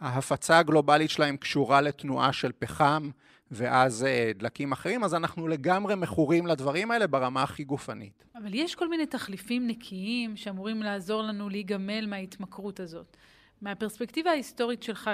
ההפצה 0.00 0.58
הגלובלית 0.58 1.10
שלהם 1.10 1.36
קשורה 1.36 1.80
לתנועה 1.80 2.32
של 2.32 2.52
פחם 2.58 3.10
ואז 3.50 4.04
אה, 4.04 4.30
דלקים 4.34 4.72
אחרים, 4.72 5.04
אז 5.04 5.14
אנחנו 5.14 5.48
לגמרי 5.48 5.94
מכורים 5.94 6.46
לדברים 6.46 6.90
האלה 6.90 7.06
ברמה 7.06 7.42
הכי 7.42 7.64
גופנית. 7.64 8.24
אבל 8.34 8.54
יש 8.54 8.74
כל 8.74 8.88
מיני 8.88 9.06
תחליפים 9.06 9.66
נקיים 9.66 10.36
שאמורים 10.36 10.82
לעזור 10.82 11.22
לנו 11.22 11.48
להיגמל 11.48 12.06
מההתמכרות 12.06 12.80
הזאת. 12.80 13.16
מהפרספקטיבה 13.62 14.30
ההיסטורית 14.30 14.82
שלך, 14.82 15.10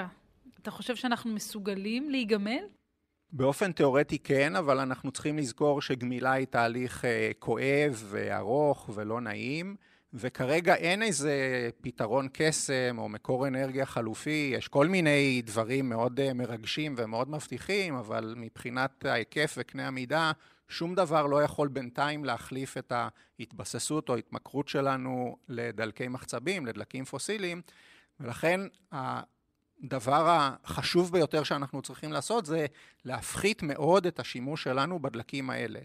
אתה 0.61 0.71
חושב 0.71 0.95
שאנחנו 0.95 1.33
מסוגלים 1.33 2.09
להיגמל? 2.09 2.63
באופן 3.31 3.71
תיאורטי 3.71 4.19
כן, 4.19 4.55
אבל 4.55 4.79
אנחנו 4.79 5.11
צריכים 5.11 5.37
לזכור 5.37 5.81
שגמילה 5.81 6.31
היא 6.31 6.47
תהליך 6.47 7.05
אה, 7.05 7.31
כואב 7.39 8.03
וארוך 8.09 8.89
ולא 8.93 9.21
נעים. 9.21 9.75
וכרגע 10.17 10.75
אין 10.75 11.01
איזה 11.01 11.69
פתרון 11.81 12.27
קסם 12.33 12.95
או 12.97 13.09
מקור 13.09 13.47
אנרגיה 13.47 13.85
חלופי, 13.85 14.51
יש 14.57 14.67
כל 14.67 14.87
מיני 14.87 15.41
דברים 15.45 15.89
מאוד 15.89 16.19
אה, 16.19 16.33
מרגשים 16.33 16.95
ומאוד 16.97 17.29
מבטיחים, 17.29 17.95
אבל 17.95 18.33
מבחינת 18.37 19.05
ההיקף 19.05 19.55
וקנה 19.57 19.87
המידה, 19.87 20.31
שום 20.67 20.95
דבר 20.95 21.25
לא 21.25 21.43
יכול 21.43 21.67
בינתיים 21.67 22.25
להחליף 22.25 22.77
את 22.77 22.93
ההתבססות 23.39 24.09
או 24.09 24.15
ההתמכרות 24.15 24.67
שלנו 24.67 25.37
לדלקי 25.49 26.07
מחצבים, 26.07 26.65
לדלקים 26.65 27.05
פוסיליים, 27.05 27.61
ולכן 28.19 28.61
הדבר 28.91 30.49
החשוב 30.63 31.11
ביותר 31.11 31.43
שאנחנו 31.43 31.81
צריכים 31.81 32.11
לעשות 32.11 32.45
זה 32.45 32.65
להפחית 33.05 33.63
מאוד 33.63 34.05
את 34.05 34.19
השימוש 34.19 34.63
שלנו 34.63 34.99
בדלקים 34.99 35.49
האלה. 35.49 35.79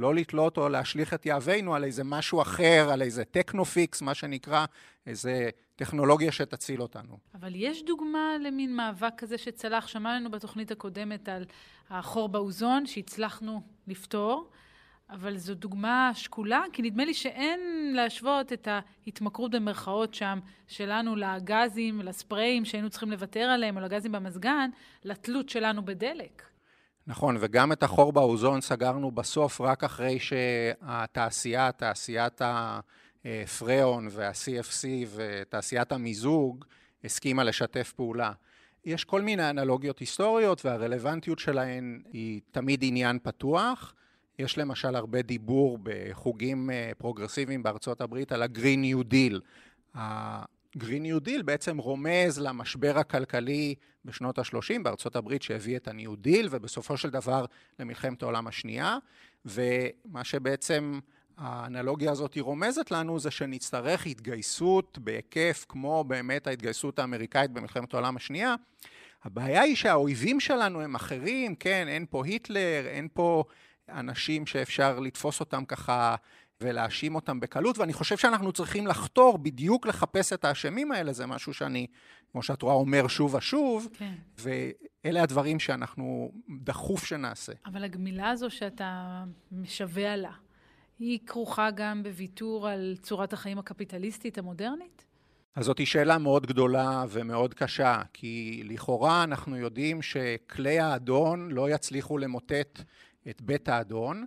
ולא 0.00 0.14
לתלות 0.14 0.56
או 0.58 0.68
להשליך 0.68 1.14
את 1.14 1.26
יהבנו 1.26 1.74
על 1.74 1.84
איזה 1.84 2.04
משהו 2.04 2.42
אחר, 2.42 2.88
על 2.92 3.02
איזה 3.02 3.24
טכנופיקס, 3.24 4.02
מה 4.02 4.14
שנקרא, 4.14 4.64
איזה 5.06 5.50
טכנולוגיה 5.76 6.32
שתציל 6.32 6.82
אותנו. 6.82 7.18
אבל 7.34 7.52
יש 7.54 7.84
דוגמה 7.84 8.38
למין 8.40 8.76
מאבק 8.76 9.12
כזה 9.16 9.38
שצלח, 9.38 9.86
שמענו 9.86 10.30
בתוכנית 10.30 10.70
הקודמת 10.70 11.28
על 11.28 11.44
החור 11.90 12.28
באוזון 12.28 12.86
שהצלחנו 12.86 13.60
לפתור. 13.86 14.50
אבל 15.10 15.36
זו 15.36 15.54
דוגמה 15.54 16.10
שקולה, 16.14 16.62
כי 16.72 16.82
נדמה 16.82 17.04
לי 17.04 17.14
שאין 17.14 17.60
להשוות 17.94 18.52
את 18.52 18.68
ההתמכרות 18.70 19.50
במרכאות 19.50 20.14
שם 20.14 20.38
שלנו 20.66 21.16
לגזים, 21.16 22.00
לספריים 22.00 22.64
שהיינו 22.64 22.90
צריכים 22.90 23.10
לוותר 23.10 23.40
עליהם, 23.40 23.76
או 23.76 23.82
לגזים 23.82 24.12
במזגן, 24.12 24.70
לתלות 25.04 25.48
שלנו 25.48 25.84
בדלק. 25.84 26.49
נכון, 27.10 27.36
וגם 27.40 27.72
את 27.72 27.82
החור 27.82 28.12
באוזון 28.12 28.60
סגרנו 28.60 29.10
בסוף 29.10 29.60
רק 29.60 29.84
אחרי 29.84 30.18
שהתעשייה, 30.18 31.72
תעשיית 31.72 32.40
הפריאון 33.24 34.08
וה-CFC 34.10 34.84
ותעשיית 35.14 35.92
המיזוג 35.92 36.64
הסכימה 37.04 37.44
לשתף 37.44 37.92
פעולה. 37.96 38.32
יש 38.84 39.04
כל 39.04 39.22
מיני 39.22 39.50
אנלוגיות 39.50 39.98
היסטוריות 39.98 40.64
והרלוונטיות 40.64 41.38
שלהן 41.38 42.02
היא 42.12 42.40
תמיד 42.50 42.80
עניין 42.82 43.18
פתוח. 43.22 43.94
יש 44.38 44.58
למשל 44.58 44.96
הרבה 44.96 45.22
דיבור 45.22 45.78
בחוגים 45.82 46.70
אה, 46.70 46.90
פרוגרסיביים 46.98 47.62
בארצות 47.62 48.00
הברית 48.00 48.32
על 48.32 48.42
ה-Green 48.42 48.84
New 48.84 49.12
Deal. 49.12 49.40
ה-Green 50.76 51.02
New 51.02 51.28
Deal 51.28 51.42
בעצם 51.44 51.78
רומז 51.78 52.38
למשבר 52.38 52.98
הכלכלי 52.98 53.74
בשנות 54.04 54.38
ה-30 54.38 54.82
בארצות 54.82 55.16
הברית 55.16 55.42
שהביא 55.42 55.76
את 55.76 55.88
ה-New 55.88 56.26
Deal 56.26 56.46
ובסופו 56.50 56.96
של 56.96 57.10
דבר 57.10 57.44
למלחמת 57.78 58.22
העולם 58.22 58.46
השנייה 58.46 58.98
ומה 59.44 60.24
שבעצם 60.24 61.00
האנלוגיה 61.36 62.10
הזאת 62.10 62.38
רומזת 62.38 62.90
לנו 62.90 63.18
זה 63.18 63.30
שנצטרך 63.30 64.06
התגייסות 64.06 64.98
בהיקף 64.98 65.66
כמו 65.68 66.04
באמת 66.04 66.46
ההתגייסות 66.46 66.98
האמריקאית 66.98 67.50
במלחמת 67.50 67.94
העולם 67.94 68.16
השנייה. 68.16 68.54
הבעיה 69.24 69.62
היא 69.62 69.76
שהאויבים 69.76 70.40
שלנו 70.40 70.80
הם 70.80 70.94
אחרים, 70.94 71.54
כן, 71.54 71.88
אין 71.88 72.06
פה 72.10 72.24
היטלר, 72.24 72.86
אין 72.86 73.08
פה 73.12 73.44
אנשים 73.88 74.46
שאפשר 74.46 75.00
לתפוס 75.00 75.40
אותם 75.40 75.64
ככה 75.64 76.16
ולהאשים 76.60 77.14
אותם 77.14 77.40
בקלות, 77.40 77.78
ואני 77.78 77.92
חושב 77.92 78.16
שאנחנו 78.16 78.52
צריכים 78.52 78.86
לחתור 78.86 79.38
בדיוק 79.38 79.86
לחפש 79.86 80.32
את 80.32 80.44
האשמים 80.44 80.92
האלה, 80.92 81.12
זה 81.12 81.26
משהו 81.26 81.54
שאני, 81.54 81.86
כמו 82.32 82.42
שאת 82.42 82.62
רואה, 82.62 82.74
אומר 82.74 83.08
שוב 83.08 83.34
ושוב, 83.34 83.88
כן. 83.92 84.14
ואלה 84.38 85.22
הדברים 85.22 85.60
שאנחנו 85.60 86.32
דחוף 86.62 87.04
שנעשה. 87.04 87.52
אבל 87.66 87.84
הגמילה 87.84 88.30
הזו 88.30 88.50
שאתה 88.50 89.22
משווע 89.52 90.16
לה, 90.16 90.32
היא 90.98 91.18
כרוכה 91.26 91.70
גם 91.70 92.02
בוויתור 92.02 92.68
על 92.68 92.96
צורת 93.02 93.32
החיים 93.32 93.58
הקפיטליסטית 93.58 94.38
המודרנית? 94.38 95.04
אז 95.54 95.64
זאת 95.64 95.86
שאלה 95.86 96.18
מאוד 96.18 96.46
גדולה 96.46 97.04
ומאוד 97.08 97.54
קשה, 97.54 98.02
כי 98.12 98.62
לכאורה 98.64 99.24
אנחנו 99.24 99.56
יודעים 99.56 100.02
שכלי 100.02 100.78
האדון 100.78 101.50
לא 101.50 101.70
יצליחו 101.70 102.18
למוטט 102.18 102.82
את 103.28 103.42
בית 103.42 103.68
האדון, 103.68 104.26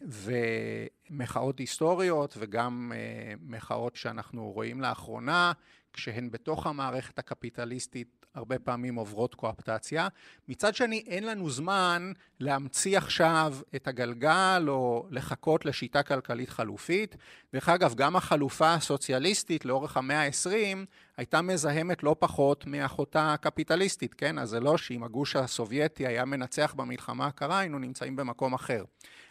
ומחאות 0.00 1.58
היסטוריות 1.58 2.34
וגם 2.38 2.92
אה, 2.94 3.34
מחאות 3.40 3.96
שאנחנו 3.96 4.50
רואים 4.50 4.80
לאחרונה, 4.80 5.52
כשהן 5.92 6.30
בתוך 6.30 6.66
המערכת 6.66 7.18
הקפיטליסטית 7.18 8.20
הרבה 8.34 8.58
פעמים 8.58 8.94
עוברות 8.94 9.34
קואפטציה. 9.34 10.08
מצד 10.48 10.74
שני, 10.74 11.04
אין 11.06 11.24
לנו 11.24 11.50
זמן 11.50 12.12
להמציא 12.40 12.98
עכשיו 12.98 13.56
את 13.76 13.88
הגלגל 13.88 14.64
או 14.68 15.06
לחכות 15.10 15.64
לשיטה 15.64 16.02
כלכלית 16.02 16.48
חלופית. 16.48 17.16
דרך 17.52 17.68
אגב, 17.68 17.94
גם 17.94 18.16
החלופה 18.16 18.74
הסוציאליסטית 18.74 19.64
לאורך 19.64 19.96
המאה 19.96 20.26
ה-20 20.26 20.78
הייתה 21.16 21.42
מזהמת 21.42 22.02
לא 22.02 22.16
פחות 22.18 22.66
מאחותה 22.66 23.32
הקפיטליסטית, 23.32 24.14
כן? 24.14 24.38
אז 24.38 24.48
זה 24.48 24.60
לא 24.60 24.78
שאם 24.78 25.04
הגוש 25.04 25.36
הסובייטי 25.36 26.06
היה 26.06 26.24
מנצח 26.24 26.74
במלחמה 26.76 27.26
הקרה, 27.26 27.58
היינו 27.58 27.78
נמצאים 27.78 28.16
במקום 28.16 28.54
אחר. 28.54 28.84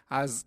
אז 0.10 0.46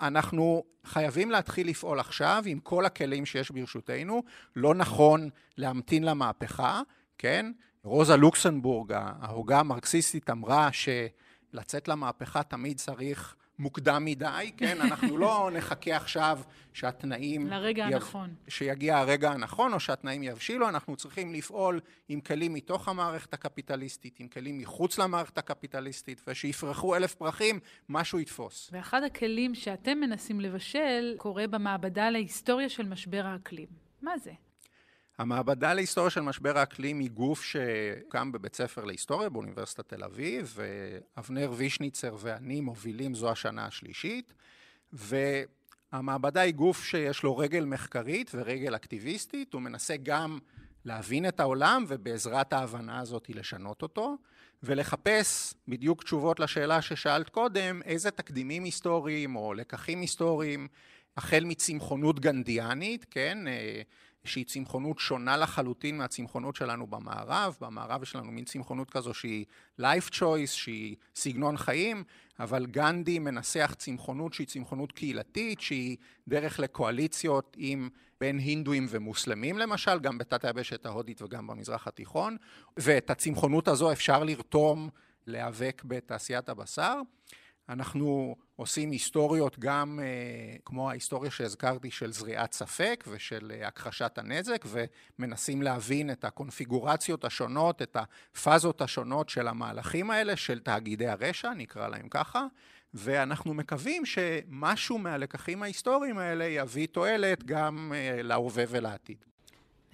אנחנו 0.00 0.64
חייבים 0.84 1.30
להתחיל 1.30 1.68
לפעול 1.68 2.00
עכשיו 2.00 2.42
עם 2.46 2.60
כל 2.60 2.86
הכלים 2.86 3.26
שיש 3.26 3.50
ברשותנו. 3.50 4.22
לא 4.56 4.74
נכון 4.74 5.28
להמתין 5.56 6.04
למהפכה, 6.04 6.82
כן? 7.18 7.52
רוזה 7.84 8.16
לוקסנבורג, 8.16 8.92
ההוגה 8.94 9.60
המרקסיסטית, 9.60 10.30
אמרה 10.30 10.68
שלצאת 10.72 11.88
למהפכה 11.88 12.42
תמיד 12.42 12.76
צריך 12.76 13.36
מוקדם 13.58 14.04
מדי, 14.04 14.50
כן? 14.56 14.80
אנחנו 14.80 15.16
לא 15.16 15.48
נחכה 15.56 15.96
עכשיו 15.96 16.40
שהתנאים... 16.72 17.46
לרגע 17.46 17.86
יב... 17.88 17.94
הנכון. 17.94 18.34
שיגיע 18.48 18.98
הרגע 18.98 19.30
הנכון, 19.30 19.72
או 19.72 19.80
שהתנאים 19.80 20.22
יבשילו, 20.22 20.68
אנחנו 20.68 20.96
צריכים 20.96 21.34
לפעול 21.34 21.80
עם 22.08 22.20
כלים 22.20 22.54
מתוך 22.54 22.88
המערכת 22.88 23.34
הקפיטליסטית, 23.34 24.20
עם 24.20 24.28
כלים 24.28 24.58
מחוץ 24.58 24.98
למערכת 24.98 25.38
הקפיטליסטית, 25.38 26.22
ושיפרחו 26.26 26.96
אלף 26.96 27.14
פרחים, 27.14 27.60
משהו 27.88 28.20
יתפוס. 28.20 28.70
ואחד 28.72 29.02
הכלים 29.02 29.54
שאתם 29.54 29.98
מנסים 29.98 30.40
לבשל 30.40 31.14
קורה 31.18 31.46
במעבדה 31.46 32.10
להיסטוריה 32.10 32.68
של 32.68 32.88
משבר 32.88 33.26
האקלים. 33.26 33.68
מה 34.02 34.18
זה? 34.18 34.32
המעבדה 35.18 35.74
להיסטוריה 35.74 36.10
של 36.10 36.20
משבר 36.20 36.58
האקלים 36.58 36.98
היא 36.98 37.10
גוף 37.10 37.42
שקם 37.42 38.32
בבית 38.32 38.54
ספר 38.54 38.84
להיסטוריה 38.84 39.28
באוניברסיטת 39.28 39.88
תל 39.88 40.04
אביב, 40.04 40.56
ואבנר 40.56 41.52
וישניצר 41.56 42.16
ואני 42.18 42.60
מובילים 42.60 43.14
זו 43.14 43.30
השנה 43.30 43.66
השלישית, 43.66 44.34
והמעבדה 44.92 46.40
היא 46.40 46.54
גוף 46.54 46.84
שיש 46.84 47.22
לו 47.22 47.36
רגל 47.36 47.64
מחקרית 47.64 48.30
ורגל 48.34 48.76
אקטיביסטית, 48.76 49.54
הוא 49.54 49.62
מנסה 49.62 49.96
גם 50.02 50.38
להבין 50.84 51.28
את 51.28 51.40
העולם 51.40 51.84
ובעזרת 51.88 52.52
ההבנה 52.52 53.00
הזאת 53.00 53.28
לשנות 53.28 53.82
אותו, 53.82 54.16
ולחפש 54.62 55.54
בדיוק 55.68 56.02
תשובות 56.02 56.40
לשאלה 56.40 56.82
ששאלת 56.82 57.28
קודם, 57.28 57.82
איזה 57.84 58.10
תקדימים 58.10 58.64
היסטוריים 58.64 59.36
או 59.36 59.54
לקחים 59.54 60.00
היסטוריים, 60.00 60.68
החל 61.16 61.44
מצמחונות 61.44 62.20
גנדיאנית, 62.20 63.06
כן, 63.10 63.38
שהיא 64.26 64.44
צמחונות 64.44 64.98
שונה 64.98 65.36
לחלוטין 65.36 65.98
מהצמחונות 65.98 66.56
שלנו 66.56 66.86
במערב. 66.86 67.56
במערב 67.60 68.02
יש 68.02 68.16
לנו 68.16 68.32
מין 68.32 68.44
צמחונות 68.44 68.90
כזו 68.90 69.14
שהיא 69.14 69.44
life 69.80 70.10
choice, 70.10 70.46
שהיא 70.46 70.96
סגנון 71.14 71.56
חיים, 71.56 72.04
אבל 72.40 72.66
גנדי 72.66 73.18
מנסח 73.18 73.74
צמחונות 73.78 74.34
שהיא 74.34 74.46
צמחונות 74.46 74.92
קהילתית, 74.92 75.60
שהיא 75.60 75.96
דרך 76.28 76.58
לקואליציות 76.58 77.56
עם 77.58 77.88
בין 78.20 78.38
הינדואים 78.38 78.86
ומוסלמים 78.90 79.58
למשל, 79.58 79.98
גם 79.98 80.18
בתת 80.18 80.44
היבשת 80.44 80.86
ההודית 80.86 81.22
וגם 81.22 81.46
במזרח 81.46 81.88
התיכון, 81.88 82.36
ואת 82.76 83.10
הצמחונות 83.10 83.68
הזו 83.68 83.92
אפשר 83.92 84.24
לרתום 84.24 84.88
להיאבק 85.26 85.82
בתעשיית 85.84 86.48
הבשר. 86.48 87.00
אנחנו 87.68 88.36
עושים 88.56 88.90
היסטוריות 88.90 89.58
גם 89.58 90.00
אה, 90.02 90.56
כמו 90.64 90.90
ההיסטוריה 90.90 91.30
שהזכרתי 91.30 91.90
של 91.90 92.12
זריעת 92.12 92.52
ספק 92.52 93.04
ושל 93.08 93.52
אה, 93.54 93.68
הכחשת 93.68 94.18
הנזק 94.18 94.64
ומנסים 95.18 95.62
להבין 95.62 96.10
את 96.10 96.24
הקונפיגורציות 96.24 97.24
השונות, 97.24 97.82
את 97.82 97.96
הפאזות 97.96 98.80
השונות 98.80 99.28
של 99.28 99.48
המהלכים 99.48 100.10
האלה, 100.10 100.36
של 100.36 100.58
תאגידי 100.58 101.06
הרשע, 101.06 101.52
נקרא 101.54 101.88
להם 101.88 102.08
ככה, 102.08 102.46
ואנחנו 102.94 103.54
מקווים 103.54 104.06
שמשהו 104.06 104.98
מהלקחים 104.98 105.62
ההיסטוריים 105.62 106.18
האלה 106.18 106.44
יביא 106.44 106.86
תועלת 106.86 107.44
גם 107.44 107.92
אה, 107.94 108.22
להווה 108.22 108.64
ולעתיד. 108.68 109.24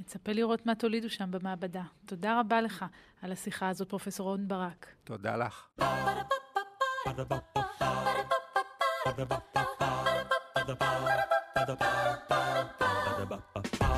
נצפה 0.00 0.32
לראות 0.32 0.66
מה 0.66 0.74
תולידו 0.74 1.10
שם 1.10 1.30
במעבדה. 1.30 1.82
תודה 2.06 2.40
רבה 2.40 2.60
לך 2.60 2.84
על 3.22 3.32
השיחה 3.32 3.68
הזאת, 3.68 3.88
פרופ' 3.88 4.20
און 4.20 4.48
ברק. 4.48 4.86
תודה 5.04 5.36
לך. 5.36 5.68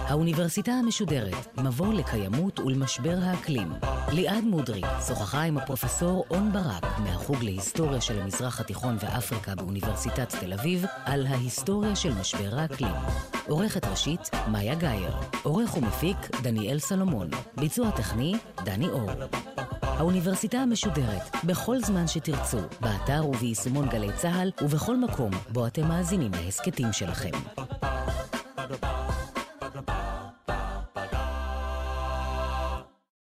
האוניברסיטה 0.09 0.73
המשודרת, 0.73 1.59
מבוא 1.59 1.95
לקיימות 1.95 2.61
ולמשבר 2.61 3.17
האקלים. 3.23 3.73
ליעד 4.13 4.45
מודריק 4.45 4.87
שוחחה 5.07 5.43
עם 5.43 5.59
הפרופסור 5.59 6.25
און 6.31 6.53
ברק 6.53 6.99
מהחוג 6.99 7.43
להיסטוריה 7.43 8.01
של 8.01 8.21
המזרח 8.21 8.61
התיכון 8.61 8.97
ואפריקה 9.01 9.55
באוניברסיטת 9.55 10.35
תל 10.41 10.53
אביב 10.53 10.85
על 11.05 11.27
ההיסטוריה 11.27 11.97
של 11.97 12.15
משבר 12.21 12.59
האקלים. 12.59 12.95
עורכת 13.49 13.85
ראשית, 13.85 14.31
מאיה 14.53 14.75
גאייר. 14.75 15.13
עורך 15.43 15.77
ומפיק, 15.77 16.17
דניאל 16.43 16.79
סלומון. 16.79 17.31
ביצוע 17.57 17.91
טכני, 17.91 18.35
דני 18.65 18.89
אור. 18.89 19.11
האוניברסיטה 19.97 20.59
המשודרת, 20.59 21.37
בכל 21.45 21.79
זמן 21.79 22.07
שתרצו, 22.07 22.59
באתר 22.81 23.27
וביישומון 23.27 23.89
גלי 23.89 24.13
צה"ל, 24.17 24.51
ובכל 24.63 24.97
מקום 24.97 25.31
בו 25.53 25.67
אתם 25.67 25.89
מאזינים 25.89 26.31
להסכתים 26.33 26.93
שלכם. 26.93 27.31